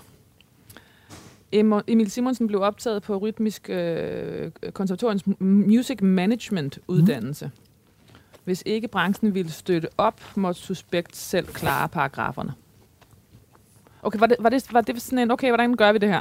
[1.86, 7.44] Emil Simonsen blev optaget på Rytmisk øh, Konservatoriens M- Music Management uddannelse.
[7.44, 7.60] Mm.
[8.44, 12.52] Hvis ikke branchen ville støtte op, måtte Suspekt selv klare paragraferne.
[14.02, 16.20] Okay, var det, var, det, var det sådan en, okay, hvordan gør vi det her?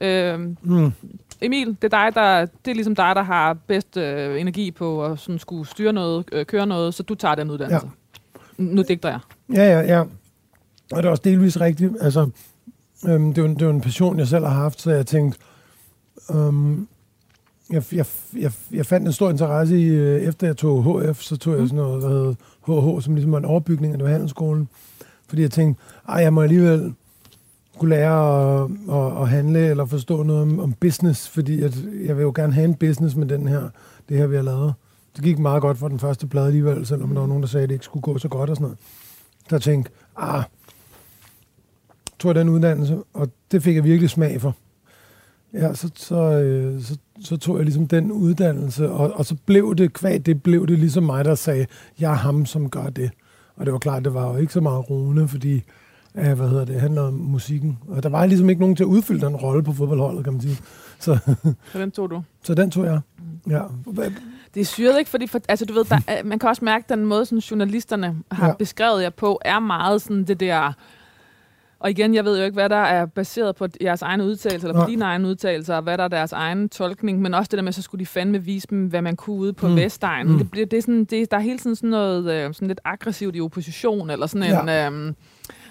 [0.00, 0.92] Øh, Mm.
[1.40, 5.04] Emil, det er, dig, der, det er ligesom dig, der har bedst øh, energi på
[5.04, 7.86] at sådan skulle styre noget, øh, køre noget, så du tager den uddannelse.
[8.58, 8.64] Ja.
[8.64, 9.18] Nu digter jeg.
[9.54, 10.00] Ja, ja, ja.
[10.92, 11.92] Og det er også delvis rigtigt.
[12.00, 12.30] Altså,
[13.08, 15.06] øhm, det, er jo, en- det er en passion, jeg selv har haft, så jeg
[15.06, 15.38] tænkte,
[16.34, 16.88] øhm,
[17.70, 18.06] jeg, jeg,
[18.38, 21.68] jeg, jeg fandt en stor interesse i, øh, efter jeg tog HF, så tog jeg
[21.68, 22.34] sådan noget, der hed
[22.96, 24.68] HH, som ligesom var en overbygning af handelsskolen.
[25.28, 26.94] Fordi jeg tænkte, ej, jeg må alligevel
[27.78, 32.16] kunne lære at, at, at handle eller forstå noget om, om business, fordi at jeg
[32.16, 33.68] vil jo gerne have en business med den her,
[34.08, 34.74] det her, vi har lavet.
[35.16, 37.62] Det gik meget godt for den første plade alligevel, selvom der var nogen, der sagde,
[37.62, 38.78] at det ikke skulle gå så godt og sådan noget.
[39.50, 40.42] Der tænkte, ah,
[42.18, 44.54] tog jeg den uddannelse, og det fik jeg virkelig smag for.
[45.52, 49.74] Ja, så, så, øh, så, så tog jeg ligesom den uddannelse, og, og så blev
[49.76, 51.66] det, kvad det blev det ligesom mig, der sagde,
[52.00, 53.10] jeg er ham, som gør det.
[53.56, 55.62] Og det var klart, det var jo ikke så meget Rune, fordi,
[56.14, 57.78] øh, hvad hedder det, handler om musikken.
[57.88, 60.42] Og der var ligesom ikke nogen til at udfylde den rolle på fodboldholdet, kan man
[60.42, 60.56] sige.
[60.98, 61.18] Så,
[61.72, 62.22] Så den tog du.
[62.44, 63.00] så den tog jeg.
[63.50, 63.62] Ja.
[64.54, 65.10] Det er syret, ikke?
[65.10, 67.38] Fordi for, altså, du ved, der, er- man kan også mærke, at den måde, sådan,
[67.38, 68.48] journalisterne har Ja.
[68.50, 68.54] ja.
[68.56, 70.72] beskrevet jer på, er meget sådan det der...
[71.80, 74.80] Og igen, jeg ved jo ikke, hvad der er baseret på jeres egne udtalelser, eller
[74.80, 74.90] på Nej.
[74.90, 77.72] dine egne udtalelser, og hvad der er deres egen tolkning, men også det der med,
[77.72, 79.72] så skulle de fandme vise dem, hvad man kunne ude på Mm.
[79.72, 79.76] mm.
[79.78, 80.26] Vestegnen.
[80.26, 80.32] Mm.
[80.32, 80.38] Mm.
[80.38, 82.80] Det, bliver, det er sådan, det, der er hele tiden sådan noget øh, sådan lidt
[82.84, 84.68] aggressivt i opposition, eller sådan en...
[84.68, 85.00] Ja.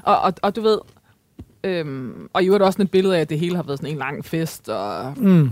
[0.08, 0.78] Og, og, og du ved...
[1.64, 3.92] Øhm, og i øvrigt også sådan et billede af, at det hele har været sådan
[3.92, 5.52] en lang fest, og Mm.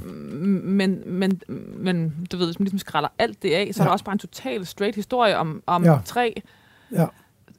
[0.64, 1.42] men, men,
[1.78, 3.84] men du ved, hvis man ligesom skræller alt det af, så ja.
[3.84, 5.98] er der også bare en total straight historie om, om Ja.
[6.06, 6.42] tre
[6.92, 7.06] Ja.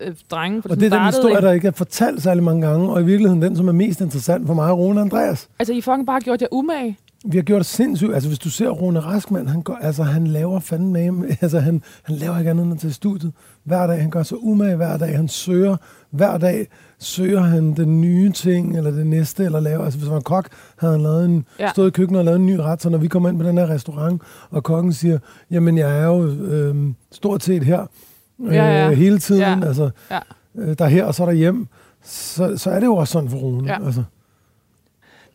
[0.00, 0.62] øh, drenge.
[0.62, 3.04] For Og det er den historie, der ikke er fortalt særlig mange gange, og i
[3.04, 5.48] virkeligheden den, som er mest interessant for mig, er Rune Andreas.
[5.58, 6.98] Altså, I fucking bare gjort jer umage.
[7.28, 8.14] Vi har gjort det sindssygt.
[8.14, 11.82] Altså, hvis du ser Rune Raskmand, han, går, altså, han laver fandme med, altså, han,
[12.02, 13.32] han laver ikke andet end at tage studiet
[13.64, 14.00] hver dag.
[14.00, 15.16] Han gør så umage hver dag.
[15.16, 15.76] Han søger
[16.10, 16.66] hver dag,
[16.98, 19.84] søger han den nye ting, eller det næste, eller laver.
[19.84, 20.48] Altså, hvis han var kok,
[20.78, 21.44] havde han lavet en.
[21.60, 21.70] Ja.
[21.70, 23.58] stået i køkkenet og lavet en ny ret, så når vi kommer ind på den
[23.58, 25.18] her restaurant, og kokken siger,
[25.50, 26.76] jamen, jeg er jo øh,
[27.12, 27.86] stort set her
[28.46, 28.94] øh, Ja, ja.
[28.94, 29.40] hele tiden.
[29.62, 29.66] Ja.
[29.66, 30.18] Altså, Ja.
[30.58, 31.66] øh, der er her, og så er der hjem.
[32.04, 33.68] Så, så er det jo også sådan for Rune.
[33.72, 33.84] Ja.
[33.86, 34.02] Altså.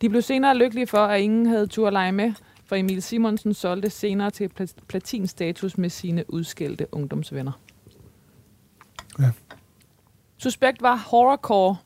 [0.01, 2.33] De blev senere lykkelige for, at ingen havde tur at lege med,
[2.65, 7.51] for Emil Simonsen solgte senere til pla- platinstatus med sine udskældte ungdomsvenner.
[9.19, 9.31] Ja.
[10.37, 11.77] Suspekt var horrorcore,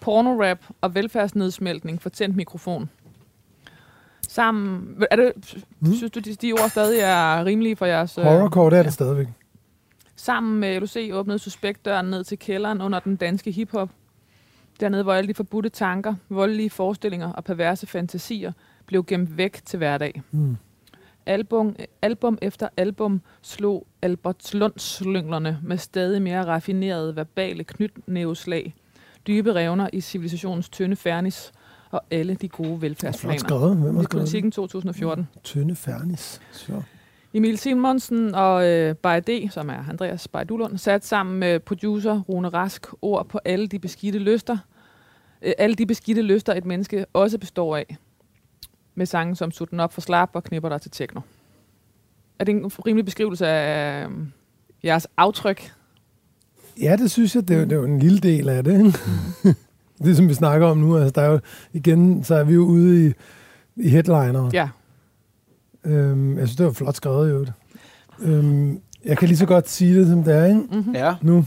[0.00, 2.90] pornorap og velfærdsnedsmeltning for tændt mikrofon.
[4.28, 5.32] Sammen, er det,
[5.80, 5.94] Mm.
[5.94, 8.18] synes du, de, de ord stadig er rimelige for jeres...
[8.18, 8.82] øh, Horrorcore, det er ja.
[8.82, 9.26] det stadigvæk.
[10.16, 13.90] Sammen med LOC åbnede Suspekt døren ned til kælderen under den danske hiphop.
[14.80, 18.52] Dernede, hvor alle de forbudte tanker, voldelige forestillinger og perverse fantasier
[18.86, 20.22] blev gemt væk til hverdag.
[20.30, 20.56] Mm.
[21.26, 28.74] Album, album efter album slog Albertslundsslynglerne med stadig mere raffinerede verbale knytnæveslag,
[29.26, 31.52] dybe revner i civilisationens tynde fernis
[31.90, 33.38] og alle de gode Flot velfærdsplaner.
[33.38, 33.76] skrevet.
[33.76, 34.10] Hvem har Det er skrevet det?
[34.10, 35.28] politikken 2014.
[35.44, 36.40] Tynde Fernis.
[36.52, 36.82] Så.
[37.34, 42.48] Emil Simonsen og øh, Bay D., som er Andreas Bajdulund, sat sammen med producer Rune
[42.48, 44.58] Rask ord på alle de beskidte lyster.
[45.42, 47.96] Øh, alle de beskidte lyster, et menneske også består af.
[48.94, 51.20] Med sange som Sut den op for slap og knipper dig til techno.
[52.38, 54.10] Er det en rimelig beskrivelse af øh,
[54.84, 55.72] jeres aftryk?
[56.80, 58.86] Ja, det synes jeg, det er, jo- det er jo en lille del af det.
[58.86, 58.98] Ikke?
[60.04, 61.40] det, som vi snakker om nu, altså der er jo,
[61.72, 63.12] igen, så er vi jo ude i,
[63.76, 64.50] i headliner.
[64.52, 64.68] Ja.
[65.84, 67.46] Øhm, jeg synes, det var flot skrevet, jo.
[68.22, 70.60] Øhm, jeg kan lige så godt sige det, som det er, ikke?
[70.72, 70.94] Mm-hmm.
[70.94, 71.14] Ja.
[71.22, 71.44] Nu,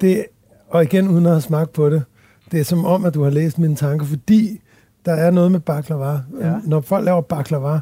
[0.00, 0.24] det,
[0.68, 2.02] og igen, uden at have smagt på det,
[2.52, 4.60] det er som om, at du har læst mine tanker, fordi
[5.04, 6.20] der er noget med baklava.
[6.40, 6.54] Ja.
[6.64, 7.80] Når folk laver baklava,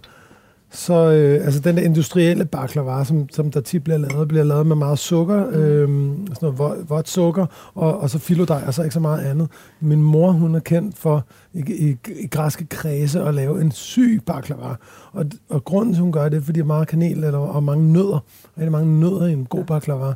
[0.73, 4.67] så øh, altså den der industrielle baklava, som, som der tit bliver lavet, bliver lavet
[4.67, 8.95] med meget sukker, øh, sådan noget vådt, sukker, og, og så filodej, og så ikke
[8.95, 9.49] så meget andet.
[9.81, 14.21] Min mor, hun er kendt for i, i, i græske kredse at lave en syg
[14.27, 14.75] baklava.
[15.13, 17.63] Og, og grunden til, hun gør det, er, fordi der er meget kanel eller, og
[17.63, 18.19] mange nødder.
[18.59, 20.13] Rigtig mange nødder i en god baklava.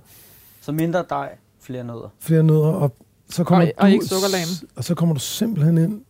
[0.60, 1.28] Så mindre dej,
[1.60, 2.08] flere nødder.
[2.20, 2.94] Flere nødder, og
[3.30, 4.68] så kommer Og- og du, ikke sukkerlagen.
[4.76, 6.00] Og så kommer du simpelthen ind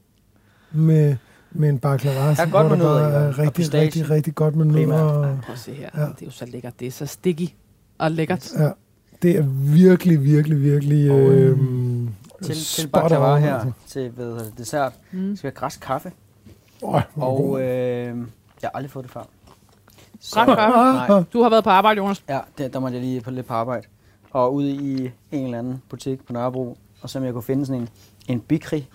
[0.73, 1.17] med,
[1.55, 3.81] med en baklava, er hvor godt med der bare nødder i, er rigtig, pistache.
[3.85, 5.03] rigtig, rigtig godt med nødder.
[5.03, 5.89] Og, Prøv at se her.
[5.95, 6.01] Ja.
[6.01, 6.81] Det er jo så lækkert.
[6.81, 7.49] Det er så sticky
[7.99, 8.53] og lækkert.
[8.59, 8.71] ja,
[9.23, 9.43] det er
[9.75, 11.11] virkelig, virkelig, virkelig...
[11.11, 12.09] Og, Øh, øhm,
[12.43, 13.73] Til, til baklava her, altså.
[13.87, 15.37] til det, dessert, Mm.
[15.37, 16.13] skal vi have græsk kaffe.
[16.83, 18.17] Åh, hvor Og øh, jeg
[18.63, 19.23] har aldrig fået det før.
[20.21, 21.13] Så, Græsk kaffe?
[21.13, 22.23] Nej, Du har været på arbejde, Jonas.
[22.29, 23.87] ja, der, der måtte jeg lige på lidt på arbejde.
[24.31, 27.81] Og ude i en eller anden butik på Nørrebro, og så jeg kunne finde sådan
[27.83, 27.89] en,
[28.29, 28.89] en bikri.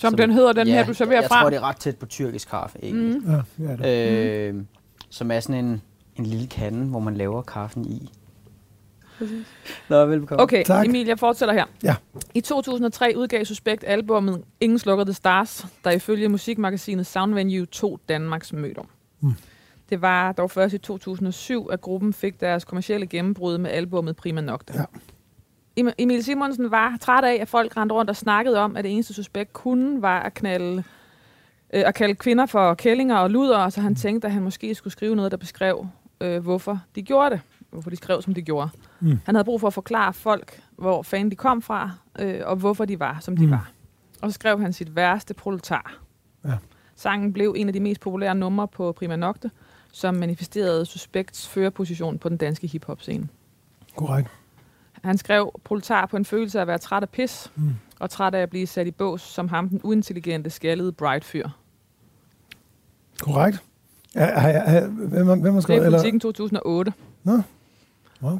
[0.00, 1.40] Som, Som- den hedder, den ja, her, du serverer jeg fra.
[1.42, 3.16] tror, det er ret tæt på tyrkisk kaffe, egentlig.
[3.22, 3.32] Mm.
[3.32, 4.54] Ja, ja, det.
[4.54, 4.62] Øh,
[5.10, 5.82] som er sådan en,
[6.16, 8.10] en lille kande, hvor man laver kaffen i.
[9.88, 10.42] Nå, velbekomme.
[10.42, 10.86] Okay, Tak.
[10.86, 11.64] Emil, jeg fortsætter her.
[11.82, 11.96] Ja.
[12.34, 18.52] I 2003 udgav Suspekt albumet Ingen slukker the Stars, der ifølge musikmagasinet Soundvenue tog Danmarks
[18.52, 18.88] mødom.
[19.20, 19.32] Mm.
[19.90, 24.40] Det var dog først i 2007, at gruppen fik deres kommercielle gennembrud med albumet Prima
[24.40, 24.72] Nocte.
[24.76, 24.84] Ja.
[25.78, 28.92] Em- Emil Simonsen var træt af, at folk rendte rundt og snakkede om, at det
[28.92, 30.76] eneste suspekt kunne var at knalde
[31.74, 34.92] øh, at kalde kvinder for kællinger og luder, så han tænkte, at han måske skulle
[34.92, 35.86] skrive noget, der beskrev,
[36.20, 37.40] øh, hvorfor de gjorde det.
[37.70, 38.68] Hvorfor de skrev, som de gjorde.
[39.00, 39.18] Mm.
[39.26, 42.84] Han havde brug for at forklare folk, hvor fanden de kom fra, øh, og hvorfor
[42.84, 43.50] de var, som de Mm.
[43.50, 43.70] var.
[44.22, 45.98] Og så skrev han sit værste proletar.
[46.44, 46.52] Ja.
[46.96, 49.50] Sangen blev en af de mest populære numre på Prima Nocte,
[49.92, 53.28] som manifesterede Suspekts førerposition på den danske hiphop-scene.
[53.96, 54.28] Korrekt.
[55.04, 57.70] Han skrev proletar på en følelse af at være træt af pis, Mm.
[58.00, 61.48] og træt af at blive sat i bås som ham, den uintelligente, skaldede Bright-fyr.
[63.20, 63.62] Korrekt.
[64.14, 65.80] Ja, ja, ja, hvem, hvem har Det skrevet?
[65.82, 66.92] er Eller, politikken 2008.
[67.24, 67.40] Nå.
[68.22, 68.38] Wow.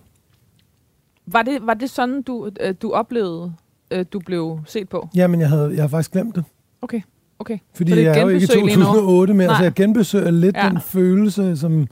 [1.26, 3.54] Var det, var det sådan, du, øh, du oplevede,
[3.90, 5.08] øh, du blev set på?
[5.14, 6.44] jamen, jeg havde, jeg havde faktisk glemt det.
[6.82, 7.00] Okay,
[7.38, 7.58] okay.
[7.74, 8.84] Fordi det er jeg er jo ikke i genbesøg lige nu?
[8.84, 10.64] 2008 mere, så jeg genbesøger lidt Ja.
[10.64, 10.70] ja.
[10.70, 11.86] den følelse, som,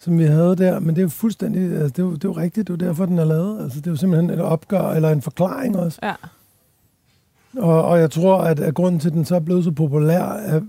[0.00, 0.78] som vi havde der.
[0.80, 2.86] Men det er jo fuldstændig, altså, det er jo, det er jo rigtigt, det er
[2.86, 3.62] derfor, den er lavet.
[3.62, 5.98] Altså, det er jo simpelthen et opgør, eller en forklaring også.
[6.02, 6.14] Ja.
[7.56, 10.22] Og, og jeg tror, at, at grunden til, at den så er blevet så populær,
[10.22, 10.60] er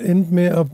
[0.00, 0.66] endt med at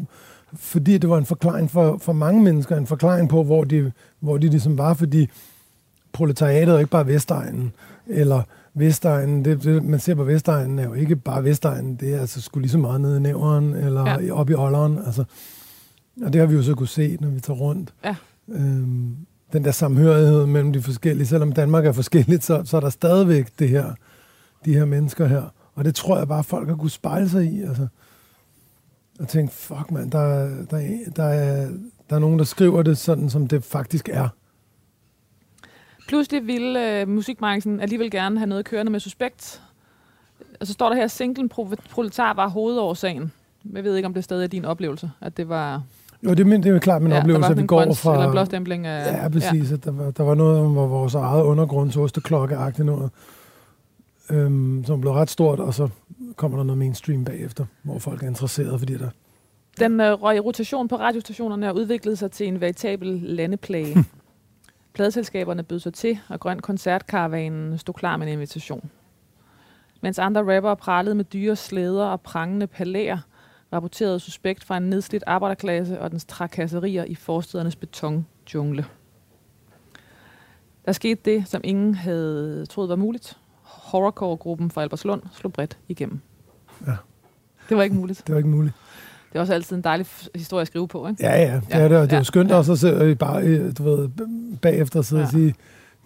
[0.55, 4.37] fordi det var en forklaring for, for mange mennesker, en forklaring på, hvor de, hvor
[4.37, 5.29] de ligesom var, fordi
[6.13, 7.73] proletariatet er ikke bare Vestegnen,
[8.07, 8.43] eller
[8.75, 12.41] Vestegnen, det, det, man ser på Vestegnen, er jo ikke bare Vestegnen, det er altså
[12.41, 14.33] sgu lige så meget nede i næveren, eller Ja.
[14.33, 15.25] op i Olderen, altså.
[16.23, 17.95] Og det har vi jo så kunne se, når vi tager rundt.
[18.05, 18.17] Ja.
[18.49, 19.17] Øhm,
[19.53, 23.59] den der samhørighed mellem de forskellige, selvom Danmark er forskelligt, så, så er der stadigvæk
[23.59, 23.95] det her,
[24.65, 25.43] de her mennesker her.
[25.75, 27.87] Og det tror jeg bare, folk har kunne spejle sig i, altså.
[29.21, 31.71] Og tænke, fuck mand, der, der, er- der, er,
[32.11, 34.29] der er nogen, der skriver det sådan, som det faktisk er.
[36.09, 39.63] Pludselig ville øh, musikbranchen alligevel gerne have noget kørende med suspekt.
[40.61, 43.33] Og så står der her, singlen Pro- Proletar var hovedårsagen.
[43.73, 45.83] Jeg ved ikke, om det stadig er din oplevelse, at det var...
[46.23, 48.01] Jo, det, er det er jo klart min ja, oplevelse, var at vi går grøns,
[48.01, 48.15] fra...
[48.15, 49.23] Eller blåstempling af...
[49.23, 49.71] Ja, præcis.
[49.71, 49.77] Ja.
[49.77, 53.11] Der, var, der var noget om hvor vores eget undergrunds osteklokke noget,
[54.31, 55.89] øhm, som blev ret stort, og så
[56.37, 59.09] kommer der noget mainstream bagefter, hvor folk er interesserede, fordi der...
[59.79, 64.05] Den øh, røg rotation på radiostationerne og udviklede sig til en veritabel landeplage.
[64.95, 68.91] Pladeselskaberne bød sig til, og Grøn Koncertkaravanen stod klar med en invitation.
[70.01, 73.19] Mens andre rappere pralede med dyre slæder og prangende palæer,
[73.77, 78.85] rapporterede suspekt fra en nedslidt arbejderklasse og dens trakasserier i forstedernes betonjungle.
[80.87, 83.39] Der skete det, som ingen havde troet var muligt.
[83.63, 86.21] Horrorcore-gruppen fra Albertslund slog bredt igennem.
[86.87, 86.93] Ja.
[87.69, 88.23] Det var ikke muligt.
[88.27, 88.75] Det var ikke muligt.
[89.33, 91.23] Det er også altid en dejlig historie at skrive på, ikke?
[91.25, 92.57] Ja, ja, det Ja, er det, og det er jo skønt ja.
[92.57, 94.09] også at øh, bare, du ved,
[94.63, 95.31] bagefter sidde og Ja.
[95.31, 95.55] sige,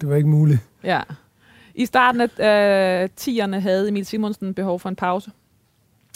[0.00, 0.58] det var ikke muligt.
[0.84, 1.00] Ja.
[1.74, 5.30] I starten af øh, 10'erne havde Emil Simonsen behov for en pause.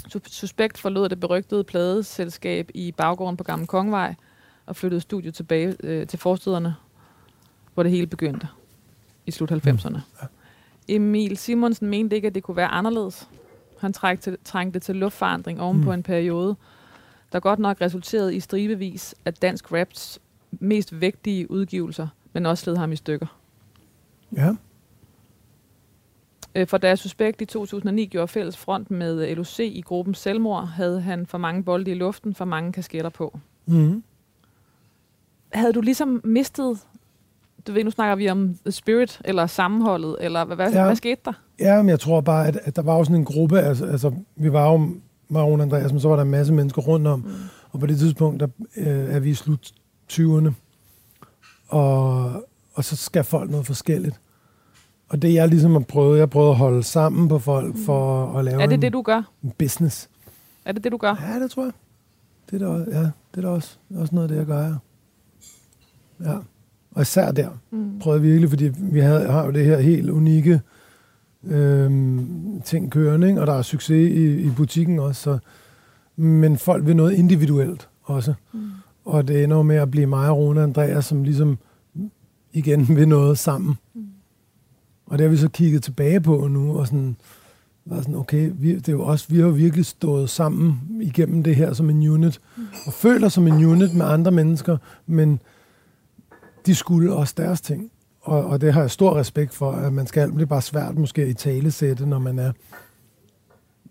[0.08, 4.14] Sus- Suspekt forlod det berygtede pladeselskab i baggården på Gamle Kongvej
[4.66, 6.74] og flyttede studiet tilbage øh, til forstederne,
[7.74, 8.48] hvor det hele begyndte
[9.26, 9.98] i slut 90'erne.
[10.88, 13.28] Emil Simonsen mente ikke, at det kunne være anderledes.
[13.80, 15.94] Han trængte, trængte til luftforandring oven på Mm.
[15.94, 16.56] en periode,
[17.32, 20.18] der godt nok resulterede i stribevis af dansk raps
[20.52, 23.26] mest vægtige udgivelser, men også sled ham i stykker.
[24.36, 24.54] Ja,
[26.66, 31.00] For da suspekt i 2009 gjorde fælles front med øh, LOC i gruppen Selvmord, havde
[31.00, 33.38] han for mange bolde i luften, for mange kasketter på.
[33.66, 34.02] mm-hmm.
[35.52, 36.78] Havde du ligesom mistet,
[37.66, 40.84] du ved, nu snakker vi om spirit, eller sammenholdet, eller hvad, ja.
[40.84, 41.32] hvad skete der?
[41.60, 44.12] Ja, men jeg tror bare, at, at der var jo sådan en gruppe, altså, altså
[44.36, 44.90] vi var jo
[45.28, 47.32] Maron Andreas, men så var der en masse mennesker rundt om, mm.
[47.70, 48.46] og på det tidspunkt, der
[48.76, 49.72] øh, er vi i slut
[50.12, 50.50] 20'erne,
[51.68, 52.32] og,
[52.74, 54.20] og så skal folk noget forskelligt.
[55.08, 58.32] Og det jeg ligesom har prøvet, jeg har prøvet at holde sammen på folk for
[58.38, 59.22] at lave Er det en, det, du gør?
[59.44, 60.08] en business.
[60.64, 61.14] Er det det, du gør?
[61.34, 61.72] Ja, det tror jeg.
[62.50, 64.72] Det er da, ja, det er da også, også noget af det, jeg gør, ja.
[66.32, 66.36] ja.
[66.94, 67.98] Og især der Mm.
[67.98, 70.60] prøvede virkelig, fordi vi havde, har jo det her helt unikke
[71.44, 73.40] øhm, ting kørende, ikke?
[73.40, 75.22] og der er succes i, i butikken også.
[75.22, 75.38] Så,
[76.16, 78.34] men folk vil noget individuelt også.
[78.52, 78.60] Mm.
[79.04, 81.58] Og det ender med at blive mig og Rune og Andreas, som ligesom
[82.52, 83.74] igen vil noget sammen.
[85.14, 85.16] Mm.
[85.16, 87.16] Og det har vi så kigget tilbage på nu, og sådan,
[87.86, 91.56] var sådan okay, vi, det er jo også, vi har virkelig stået sammen igennem det
[91.56, 92.40] her som en unit,
[92.86, 95.40] og føler som en unit med andre mennesker, men
[96.66, 97.90] de skulle også deres ting.
[98.20, 100.98] Og, og det har jeg stor respekt for, at man skal, det er bare svært
[100.98, 102.52] måske at i tale sætte, når man er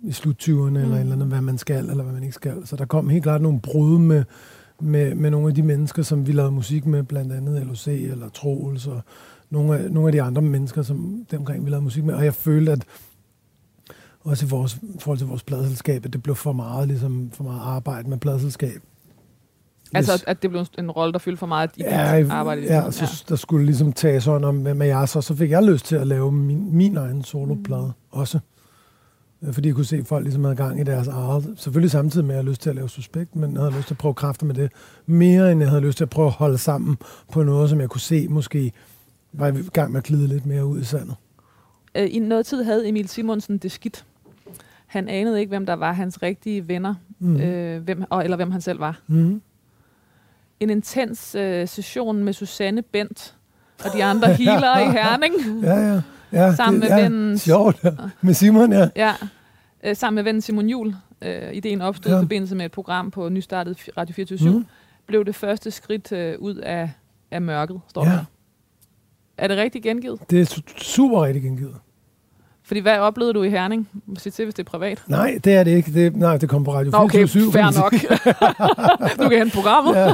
[0.04, 0.76] i slut 20'erne, mm.
[0.76, 2.68] eller, et eller andet, hvad man skal, eller hvad man ikke skal.
[2.68, 4.24] Så der kom helt klart nogle brud med,
[4.82, 8.30] med, med nogle af de mennesker, som vi lavede musik med, blandt andet LOC eller
[8.30, 9.02] Troels, og
[9.54, 12.14] nogle af, nogle af de andre mennesker, som dem omkring vi lavede musik med.
[12.14, 12.84] Og jeg følte, at
[14.22, 17.44] også i vores, i forhold til vores pladselskab, at det blev for meget, ligesom, for
[17.44, 18.82] meget arbejde med pladselskab.
[19.96, 22.30] Altså, Hvis- at- at det blev en rolle, der fyldte for meget i ja, dit
[22.32, 22.62] arbejde.
[22.62, 25.22] i Ja, så der skulle ligesom tages hånd om, hvem er jeg så?
[25.22, 27.92] Så fik jeg lyst til at lave min, min egen soloplade mm.
[28.20, 28.40] også.
[29.44, 31.54] Øh, Fordi jeg kunne se, at folk ligesom havde gang i deres eget.
[31.58, 33.88] Selvfølgelig samtidig med, at jeg havde lyst til at lave Suspekt, men jeg havde lyst
[33.88, 34.72] til at prøve kræfter med det.
[35.06, 36.98] Mere end jeg havde lyst til at prøve at holde sammen
[37.32, 38.72] på noget, som jeg kunne se måske
[39.34, 41.16] var i gang med at glide lidt mere ud i sandet.
[41.96, 44.06] Øh, I noget tid havde Emil Simonsen det skidt.
[44.88, 47.42] Han anede ikke, hvem der var hans rigtige venner, Mm.
[47.42, 49.00] øh, hvem, og, eller hvem han selv var.
[49.08, 49.42] Mm.
[50.60, 53.36] En intens øh, session med Susanne Bent
[53.86, 55.34] og de andre healere i Herning.
[55.64, 56.02] Ja, ja.
[56.32, 57.90] ja Sammen det, med ja, vennen- Sjovt, ja.
[58.22, 58.90] Med Simon, ja.
[58.96, 59.14] Ja,
[59.84, 60.96] øh, sammen med vennen Simon Jul.
[61.22, 62.18] Øh, ideen opstod Ja.
[62.18, 64.56] i forbindelse med et program på nystartet Radio 24 Mm.
[64.56, 64.66] mm.
[65.06, 66.92] blev det første skridt øh, ud af,
[67.32, 68.12] af mørket, står Ja.
[68.12, 68.26] der.
[69.44, 70.20] Er det rigtigt gengivet?
[70.30, 71.76] Det er su- super rigtig gengivet.
[72.66, 73.90] Fordi hvad oplevede du i Herning?
[74.18, 75.04] Sig til, hvis det er privat.
[75.08, 75.94] Nej, det er det ikke.
[75.94, 77.92] Det, nej, det kom på Radio Nå, okay, 24 fair nok.
[79.24, 79.96] du kan hente programmet.
[79.96, 80.14] ja.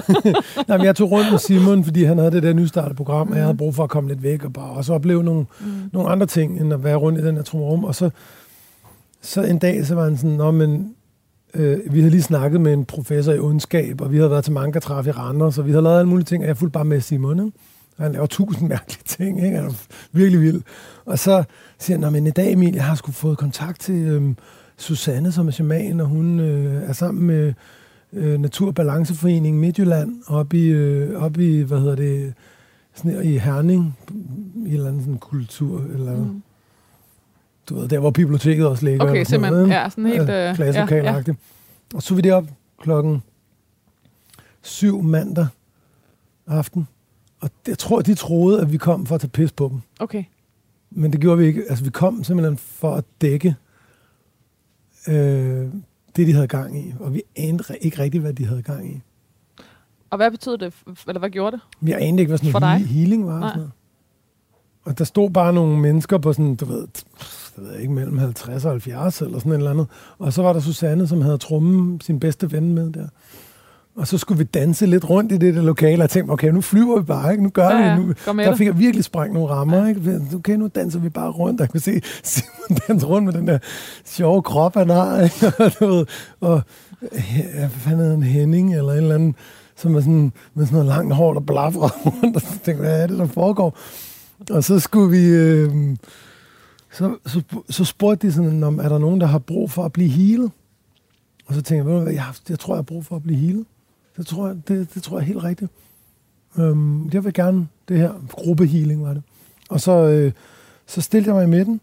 [0.68, 3.36] Nej, men jeg tog rundt med Simon, fordi han havde det der nystartede program, og
[3.36, 5.66] jeg havde brug for at komme lidt væk og bare også opleve nogle, Mm.
[5.94, 7.84] nogle andre ting, end at være rundt i den her trummerum.
[7.84, 8.10] Og så,
[9.22, 10.94] så en dag, så var han sådan, Nå, men
[11.54, 14.54] øh, vi havde lige snakket med en professor i ondskab, og vi havde været til
[14.54, 17.02] manga-træf i Randers, så vi havde lavet alle mulige ting, og jeg fulgte bare med
[17.02, 17.58] Simon, ikke?
[18.00, 19.58] Og han laver tusind mærkelige ting, ikke?
[19.58, 19.74] Han er
[20.12, 20.62] virkelig vild.
[21.06, 21.44] Og så
[21.80, 24.38] siger han, "Nå, men i dag, Emil, jeg har sgu fået kontakt til øhm,
[24.78, 27.54] Susanne, som er shaman, og hun øh, er sammen med
[28.14, 32.34] øh, Naturbalanceforeningen Midtjylland, oppe i, øh, op i, hvad hedder det,
[32.96, 33.98] sådan i Herning,
[34.56, 36.44] i en eller anden sådan kultur, eller mm.
[37.70, 39.04] Du ved, der hvor biblioteket også ligger.
[39.04, 39.54] Okay, sådan simpelthen.
[39.54, 40.18] noget, Ja, sådan helt...
[40.18, 40.56] ja, Øh, ja, ja.
[40.56, 41.38] klasselokalagtigt.
[41.94, 42.46] Og så vi derop
[42.82, 43.24] klokken
[44.62, 45.48] syv mandag
[46.48, 46.88] aften.
[47.42, 49.80] Og jeg tror, de troede, at vi kom for at tage pis på dem.
[50.00, 50.24] Okay.
[50.92, 51.64] Men det gjorde vi ikke.
[51.70, 53.56] Altså, vi kom simpelthen for at dække
[55.08, 55.68] øh,
[56.16, 56.94] det, de havde gang i.
[57.00, 59.02] Og vi anede ikke rigtigt, hvad de havde gang i.
[60.10, 60.74] Og hvad betød det?
[61.08, 61.62] Eller hvad gjorde det?
[61.82, 62.76] Vi anede ikke, hvad sådan For dig?
[62.78, 63.34] he- healing var.
[63.34, 63.50] Og, Nej.
[63.50, 63.72] sådan noget.
[64.84, 66.88] og der stod bare nogle mennesker på sådan, du ved,
[67.58, 69.88] jeg ved ikke, mellem 50 og 70 eller sådan et eller andet.
[70.18, 73.08] Og så var der Susanne, som havde trummen sin bedste ven med der.
[74.00, 76.62] Og så skulle vi danse lidt rundt i det der lokale, og tænkte, okay, nu
[76.62, 77.44] flyver vi bare, ikke?
[77.44, 77.90] Nu gør Ja, vi ja.
[77.96, 78.06] det.
[78.28, 80.22] Nu, der fik jeg virkelig sprængt nogle rammer, ikke?
[80.36, 83.58] Okay, nu danser vi bare rundt, jeg kunne se Simon danse rundt med den der
[84.06, 85.54] sjove krop, han har, ikke?
[85.64, 86.06] Og, du ved,
[86.42, 86.62] og
[87.02, 89.36] ja, hvad fanden hedder han, Henning, eller en eller anden,
[89.76, 93.04] som er sådan, med sådan noget langt hår, der blaffer rundt, og så tænkte hvad
[93.04, 93.78] er det, der foregår?
[94.52, 95.26] og så skulle vi...
[95.26, 95.96] Øh,
[96.92, 99.94] så, så, så spurgte de sådan, om er der nogen, der har brug for at
[99.94, 100.52] blive healet?
[101.46, 103.24] Og så tænkte jeg, ved du hvad, jeg, jeg tror, jeg har brug for at
[103.24, 103.66] blive healet.
[104.20, 105.72] Det tror jeg, det, det tror jeg er helt rigtigt.
[106.58, 108.12] Øhm, jeg vil gerne det her.
[108.30, 109.24] Gruppehealing var det.
[109.70, 110.32] Og så, øh,
[110.88, 111.82] så stillede jeg mig i midten,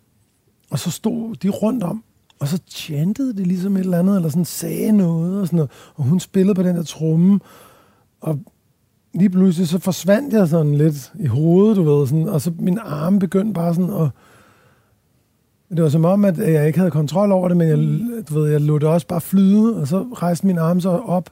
[0.70, 2.04] og så stod de rundt om,
[2.38, 5.70] og så chantede det ligesom et eller andet, eller sådan sagde noget, og sådan noget.
[5.94, 7.40] Og hun spillede på den der tromme,
[8.20, 8.38] og
[9.14, 12.78] lige pludselig så forsvandt jeg sådan lidt i hovedet, du ved, sådan, og så min
[12.78, 14.08] arme begyndte bare sådan at...
[15.70, 17.78] Det var som om, at jeg ikke havde kontrol over det, men jeg,
[18.28, 21.30] du ved, jeg lod det også bare flyde, og så rejste min arme så op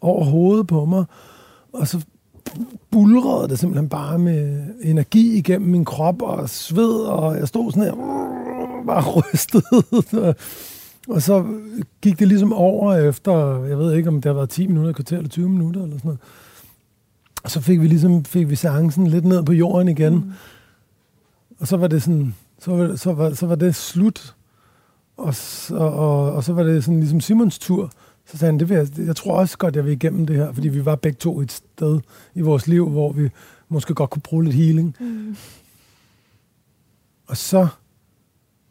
[0.00, 1.04] over hovedet på mig,
[1.72, 2.04] og så
[2.90, 7.82] bulrede det simpelthen bare med energi igennem min krop og sved, og jeg stod sådan
[7.82, 7.94] her,
[8.86, 9.64] bare rystet.
[11.08, 11.44] og så
[12.00, 15.16] gik det ligesom over efter, jeg ved ikke, om det har været 10 minutter, kvarter
[15.16, 16.20] eller 20 minutter, eller sådan noget.
[17.44, 20.14] Og så fik vi ligesom, fik vi seancen lidt ned på jorden igen.
[20.14, 20.32] Mm.
[21.60, 24.34] Og så var det sådan, så var, så var, så var det slut.
[25.16, 25.34] Og,
[25.70, 27.92] og, og, og så var det sådan ligesom Simons tur.
[28.26, 30.52] Så sagde han, det vil jeg, jeg tror også godt, jeg vil igennem det her,
[30.52, 32.00] fordi vi var begge to et sted
[32.34, 33.28] i vores liv, hvor vi
[33.68, 34.96] måske godt kunne bruge lidt healing.
[35.00, 35.36] Mm.
[37.26, 37.68] Og så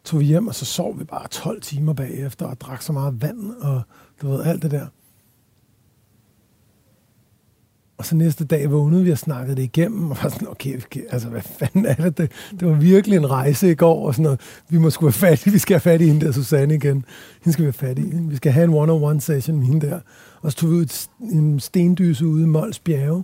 [0.04, 3.22] tog vi hjem, og så sov vi bare 12 timer bagefter, og drak så meget
[3.22, 3.82] vand, og
[4.22, 4.88] du ved, alt det der.
[7.98, 11.30] Og så næste dag vågnede vi og snakkede det igennem, og var sådan, okay, altså
[11.30, 12.18] hvad fanden er det?
[12.18, 12.32] det?
[12.60, 14.40] Det var virkelig en rejse i går, og sådan noget.
[14.70, 17.06] Vi må sgu have fat i, vi skal have fat i hende der, Susanne igen.
[17.42, 18.04] Hende skal vi have fat i.
[18.14, 20.00] Vi skal have en one-on-one session med hende der.
[20.42, 23.24] Og så tog vi ud en stendyse ude i Mols Bjerge.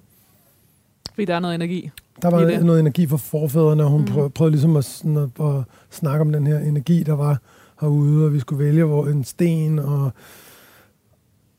[1.14, 1.92] Fordi der er noget energi.
[2.22, 4.08] Der var noget energi for forfædrene, og hun mm.
[4.08, 7.42] prøvede, prøvede ligesom at, sådan at, at snakke om den her energi, der var
[7.82, 10.12] herude, og vi skulle vælge hvor en sten, og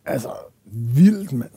[0.05, 0.29] altså,
[0.73, 1.51] vildt, mand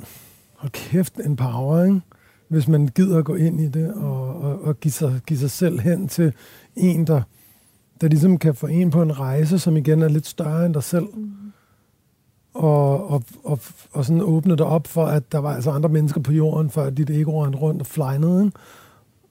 [0.65, 2.01] hold kæft, en power, ikke?
[2.47, 5.51] hvis man gider at gå ind i det og, og, og give, sig, give sig
[5.51, 6.33] selv hen til
[6.75, 7.21] en, der,
[8.01, 10.83] der ligesom kan få en på en rejse, som igen er lidt større end dig
[10.83, 11.05] selv.
[11.13, 11.31] Mm.
[12.53, 13.59] Og, og, og,
[13.91, 16.89] og sådan åbne det op for, at der var altså andre mennesker på jorden, før
[16.89, 18.45] dit ego rendte rundt og flejnede.
[18.45, 18.57] Ikke?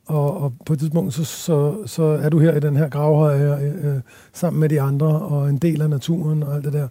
[0.06, 3.40] Og, og på et tidspunkt, så, så, så er du her i den her gravhøj
[3.62, 4.00] øh,
[4.32, 6.88] sammen med de andre, og en del af naturen og alt det der.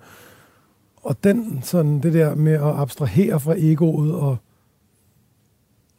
[1.04, 4.38] Og den, sådan, det der med at abstrahere fra egoet og,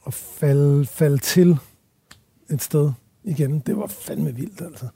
[0.01, 1.59] og falde, falde til
[2.51, 2.93] et sted
[3.25, 4.89] igen, det var fandme vildt, altså.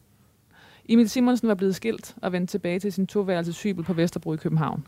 [0.89, 4.37] Emil Simonsen var blevet skilt og vendt tilbage til sin toværelses hybel på Vesterbro i
[4.37, 4.87] København.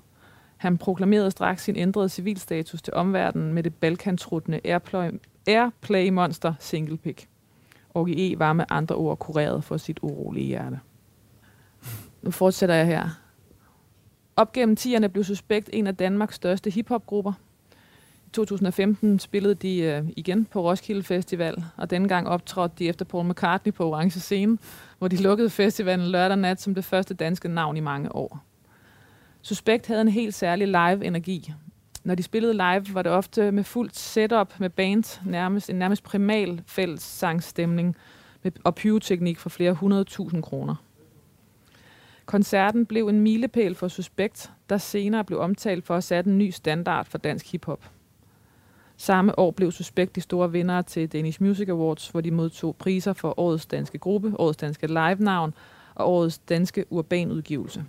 [0.57, 5.11] Han proklamerede straks sin ændrede civilstatus til omverdenen med det balkantruttende Airplay,
[5.47, 7.29] Airplay-monster Single Pick.
[7.95, 8.39] Orgie E.
[8.39, 10.81] var med andre ord kureret for sit urolige hjerte.
[12.23, 13.09] Nu fortsætter jeg her.
[14.41, 17.33] Op gennem 10'erne blev Suspekt en af Danmarks største hiphopgrupper.
[18.27, 23.05] I 2015 spillede de øh, igen på Roskilde Festival, og denne gang optrådte de efter
[23.05, 24.59] Paul McCartney på Orange Scene,
[24.99, 28.45] hvor de lukkede festivalen lørdag nat som det første danske navn i mange år.
[29.43, 31.53] Suspekt havde en helt særlig live-energi.
[32.05, 36.03] Når de spillede live, var det ofte med fuldt setup med band, nærmest en nærmest
[36.03, 37.97] primal fælles sangstemning
[38.43, 40.75] med, og pyroteknik for flere hundrede tusind kroner.
[42.31, 46.51] Koncerten blev en milepæl for Suspekt, der senere blev omtalt for at sætte en ny
[46.51, 47.91] standard for dansk hiphop.
[48.97, 53.13] Samme år blev Suspekt de store vinder til Danish Music Awards, hvor de modtog priser
[53.13, 55.55] for årets danske gruppe, årets danske live-navn
[55.95, 57.85] og årets danske urban udgivelse.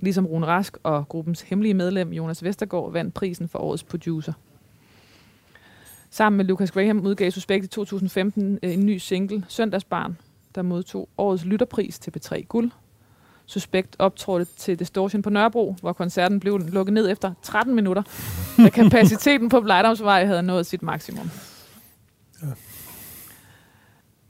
[0.00, 4.32] Ligesom Rune Rask og gruppens hemmelige medlem Jonas Vestergaard vandt prisen for årets producer.
[6.10, 10.18] Sammen med Lucas Graham udgav Suspekt i 2015 øh, en ny single, Søndagsbarn,
[10.54, 12.70] der modtog årets lytterpris til P3 Guld
[13.46, 18.02] Suspekt optrådte til Distortion på Nørrebro, hvor koncerten blev lukket ned efter 13 minutter,
[18.56, 21.30] da kapaciteten på Blejdomsvej havde nået sit maksimum.
[22.42, 22.46] Ja.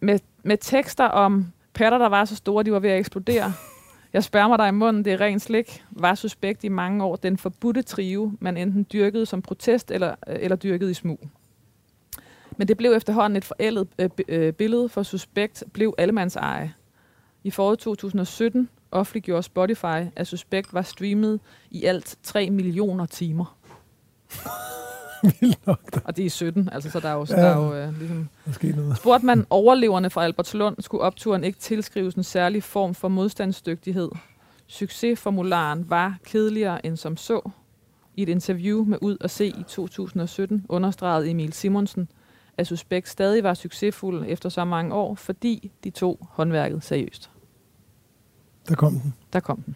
[0.00, 3.52] Med, med tekster om patter, der var så store, de var ved at eksplodere.
[4.12, 5.84] Jeg spørger mig dig i munden, det er ren slik.
[5.90, 10.56] Var Suspekt i mange år den forbudte trio, man enten dyrkede som protest eller, eller
[10.56, 11.28] dyrkede i smug.
[12.56, 16.74] Men det blev efterhånden et forældet øh, øh, billede for Suspekt, blev allemands eje.
[17.44, 23.56] I foråret 2017 offentliggjorde Spotify, at Suspekt var streamet i alt 3 millioner timer.
[26.04, 28.28] og det er 17, altså så der er jo, ja, der er jo uh, ligesom...
[28.62, 28.96] noget.
[28.96, 34.10] Spurgte man overleverne fra Albertslund, skulle opturen ikke tilskrives en særlig form for modstandsdygtighed.
[34.66, 37.50] Succesformularen var kedeligere end som så.
[38.14, 42.08] I et interview med Ud og Se i 2017 understregede Emil Simonsen,
[42.58, 47.30] at Suspekt stadig var succesfuld efter så mange år, fordi de tog håndværket seriøst.
[48.68, 49.14] Der kom den.
[49.32, 49.74] Der kom den.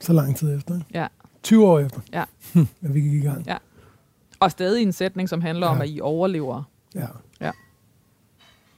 [0.00, 0.74] Så lang tid efter.
[0.74, 0.86] Ikke?
[0.94, 1.06] Ja.
[1.42, 2.00] 20 år efter.
[2.12, 2.24] Ja.
[2.84, 3.46] at vi gik i gang.
[3.46, 3.56] Ja.
[4.40, 5.72] Og stadig en sætning, som handler ja.
[5.72, 6.62] om, at I overlever.
[6.94, 7.06] Ja.
[7.40, 7.50] Ja.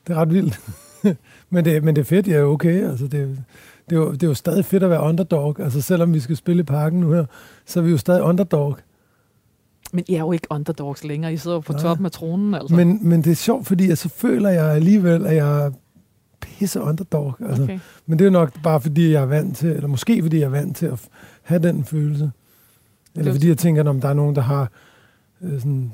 [0.07, 0.61] Det er ret vildt.
[1.51, 2.88] men, det, men det er fedt, ja, okay.
[2.90, 3.44] Altså, det,
[3.90, 5.61] det, er jo, det er jo stadig fedt at være underdog.
[5.61, 7.24] Altså, selvom vi skal spille i parken nu her,
[7.66, 8.76] så er vi jo stadig underdog.
[9.92, 11.32] Men I er jo ikke underdogs længere.
[11.32, 11.82] I sidder jo på Nej.
[11.82, 12.74] toppen af tronen, altså.
[12.74, 15.72] Men, men det er sjovt, fordi så føler jeg alligevel, at jeg
[16.41, 17.34] pisse underdog.
[17.41, 17.62] Altså.
[17.62, 17.78] Okay.
[18.07, 20.51] Men det er nok bare, fordi jeg er vant til, eller måske fordi jeg er
[20.51, 21.09] vant til at
[21.43, 22.30] have den følelse.
[23.14, 24.70] Eller fordi jeg tænker, om der er nogen, der har
[25.43, 25.93] øh, sådan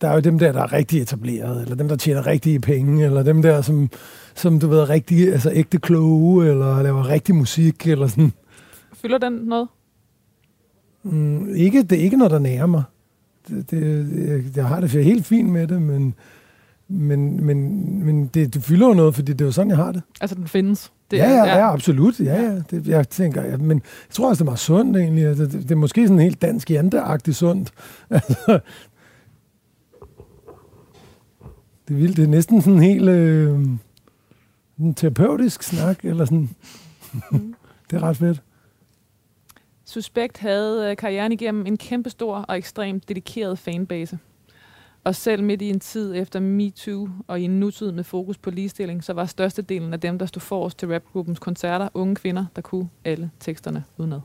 [0.00, 3.04] der er jo dem der, der er rigtig etableret, eller dem, der tjener rigtige penge,
[3.04, 3.90] eller dem der, som,
[4.34, 8.32] som du ved, rigtig, altså ægte kloge, eller laver rigtig musik, eller sådan.
[8.94, 9.68] Fylder den noget?
[11.02, 12.82] Mm, ikke, det er ikke noget, der nærer mig.
[13.48, 16.14] Det, det, jeg, jeg har det helt fint med det, men,
[16.90, 19.92] men, men, men det, det fylder jo noget, fordi det er jo sådan, jeg har
[19.92, 20.02] det.
[20.20, 20.92] Altså, den findes?
[21.10, 22.20] Det ja, ja, ja, absolut.
[22.20, 22.62] Ja, ja.
[22.70, 23.76] Det, jeg tænker, ja, men
[24.08, 25.26] jeg tror også, det er meget sundt egentlig.
[25.26, 27.72] Altså, det, det, er måske sådan helt dansk janteagtigt sundt.
[28.10, 28.60] Altså,
[31.88, 32.16] det er vildt.
[32.16, 33.60] Det er næsten sådan en helt øh,
[34.78, 36.50] en terapeutisk snak, eller sådan.
[37.32, 37.54] Mm.
[37.90, 38.42] det er ret fedt.
[39.84, 44.18] Suspekt havde øh, karrieren igennem en kæmpestor og ekstremt dedikeret fanbase.
[45.04, 48.50] Og selv midt i en tid efter MeToo og i en nutid med fokus på
[48.50, 52.62] ligestilling, så var størstedelen af dem, der stod forrest til rapgruppens koncerter, unge kvinder, der
[52.62, 54.20] kunne alle teksterne udenad.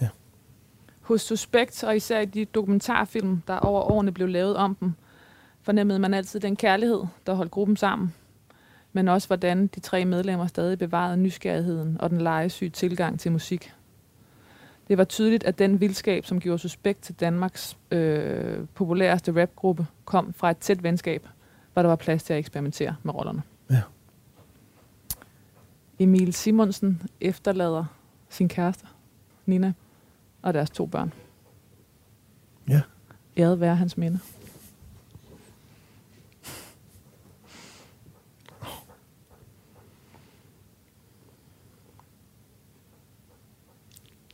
[0.00, 0.08] Ja.
[1.00, 4.92] Hos Suspekt, og især i de dokumentarfilm, der over årene blev lavet om dem,
[5.62, 8.14] fornemmede man altid den kærlighed, der holdt gruppen sammen,
[8.92, 13.72] men også hvordan de tre medlemmer stadig bevarede nysgerrigheden og den legesyge tilgang til musik.
[14.88, 20.32] Det var tydeligt, at den vildskab, som gjorde Suspekt til Danmarks øh, populæreste rapgruppe, kom
[20.32, 21.28] fra et tæt venskab,
[21.72, 23.42] hvor der var plads til at eksperimentere med rollerne.
[23.70, 23.82] Ja.
[25.98, 27.84] Emil Simonsen efterlader
[28.28, 28.86] sin kæreste,
[29.46, 29.72] Nina,
[30.42, 31.12] og deres to børn.
[32.68, 32.80] Ja.
[33.36, 34.18] Æret være hans minde.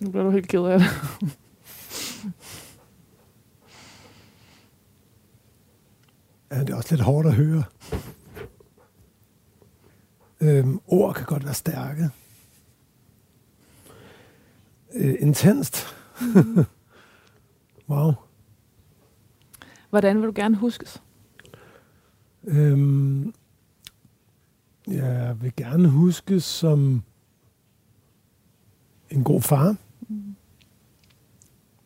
[0.00, 0.88] Nu bliver du helt ked af det.
[6.50, 7.64] ja, det er også lidt hårdt at høre.
[10.40, 12.10] Øhm, ord kan godt være stærke.
[14.94, 15.86] Øh, intenst.
[17.90, 18.12] wow.
[19.90, 21.02] Hvordan vil du gerne huskes?
[22.44, 23.34] Øhm,
[24.86, 27.02] jeg vil gerne huskes som
[29.10, 29.76] en god far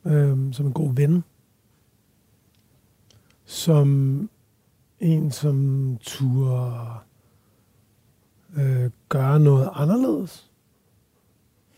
[0.04, 1.24] øhm, som en god ven,
[3.44, 4.30] som
[5.00, 6.74] en, som turde
[8.56, 10.50] øh, gøre noget anderledes,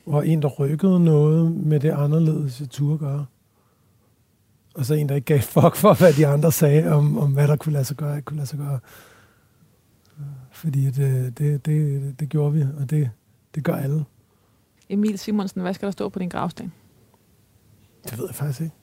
[0.07, 3.27] og en, der rykkede noget med det anderledes, jeg turde gøre.
[4.75, 7.49] Og så en, der ikke gav fuck for, hvad de andre sagde om, om hvad
[7.49, 8.79] der kunne lade sig gøre, ikke kunne lade sig gøre.
[10.51, 13.11] Fordi det, det, det, det gjorde vi, og det,
[13.55, 14.05] det gør alle.
[14.89, 16.73] Emil Simonsen, hvad skal der stå på din gravsten?
[18.05, 18.75] Det ved jeg faktisk ikke.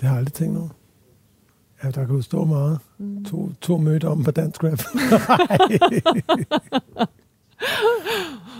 [0.00, 0.68] Det har jeg aldrig tænkt over.
[1.82, 2.78] Ja, der kan jo stå meget.
[2.98, 3.24] Mm.
[3.24, 4.78] To, to møder om på dansk rap.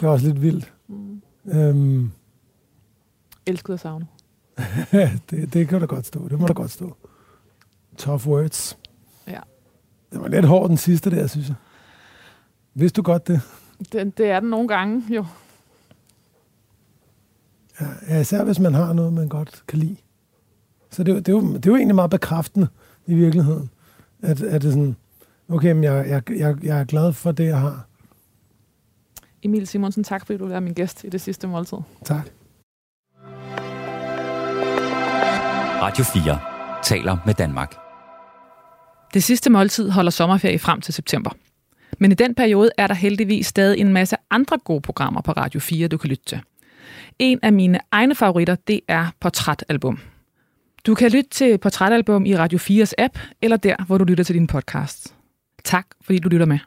[0.01, 0.73] det er også lidt vildt.
[0.89, 1.23] Mm.
[1.47, 2.11] Øhm.
[3.47, 4.07] Elsket at savne.
[5.31, 6.29] det, det kan der godt stå.
[6.29, 6.97] Det må der godt stå.
[7.97, 8.79] Tough words.
[9.27, 9.41] Ja.
[10.13, 11.57] Det var lidt hårdt den sidste der, synes jeg.
[12.75, 13.41] Vidste du godt det?
[13.93, 15.27] Det, det er den nogle gange, jo.
[18.09, 19.97] Ja, især hvis man har noget, man godt kan lide.
[20.91, 22.69] Så det, det, er, jo, det er jo egentlig meget bekræftende
[23.07, 23.71] i virkeligheden.
[24.23, 24.97] At, at det er sådan,
[25.49, 27.87] okay, men jeg, jeg, jeg, jeg er glad for det, jeg har.
[29.43, 31.79] Emil Simonsen, tak fordi du er min gæst i det sidste måltid.
[32.05, 32.29] Tak.
[35.83, 36.39] Radio 4
[36.83, 37.75] taler med Danmark.
[39.15, 41.31] Det sidste måltid holder sommerferie frem til september.
[41.99, 45.61] Men i den periode er der heldigvis stadig en masse andre gode programmer på Radio
[45.61, 46.41] 4, du kan lytte til.
[47.19, 49.99] En af mine egne favoritter, det er Portrætalbum.
[50.87, 54.35] Du kan lytte til Portrætalbum i Radio 4's app, eller der, hvor du lytter til
[54.35, 55.15] din podcast.
[55.65, 56.59] Tak, fordi du lytter med.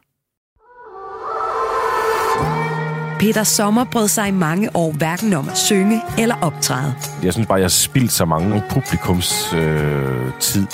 [3.20, 6.94] Peter Sommer brød sig i mange år hverken om at synge eller optræde.
[7.22, 10.66] Jeg synes bare, jeg har spildt så mange publikums øh, tid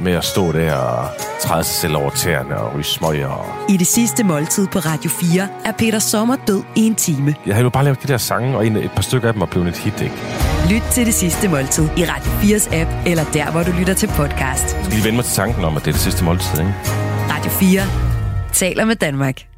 [0.00, 1.08] med at stå der og
[1.40, 3.26] træde sig selv over tæerne og ryge smøger.
[3.26, 3.46] Og...
[3.68, 7.34] I det sidste måltid på Radio 4 er Peter Sommer død i en time.
[7.46, 9.46] Jeg har jo bare lavet de der sange, og et par stykker af dem er
[9.46, 10.14] blevet et hit, ikke?
[10.70, 14.06] Lyt til det sidste måltid i Radio 4's app, eller der, hvor du lytter til
[14.06, 14.76] podcast.
[14.76, 16.74] Jeg skal lige vende mig til tanken om, at det er det sidste måltid, ikke?
[17.30, 17.82] Radio 4
[18.52, 19.49] taler med Danmark.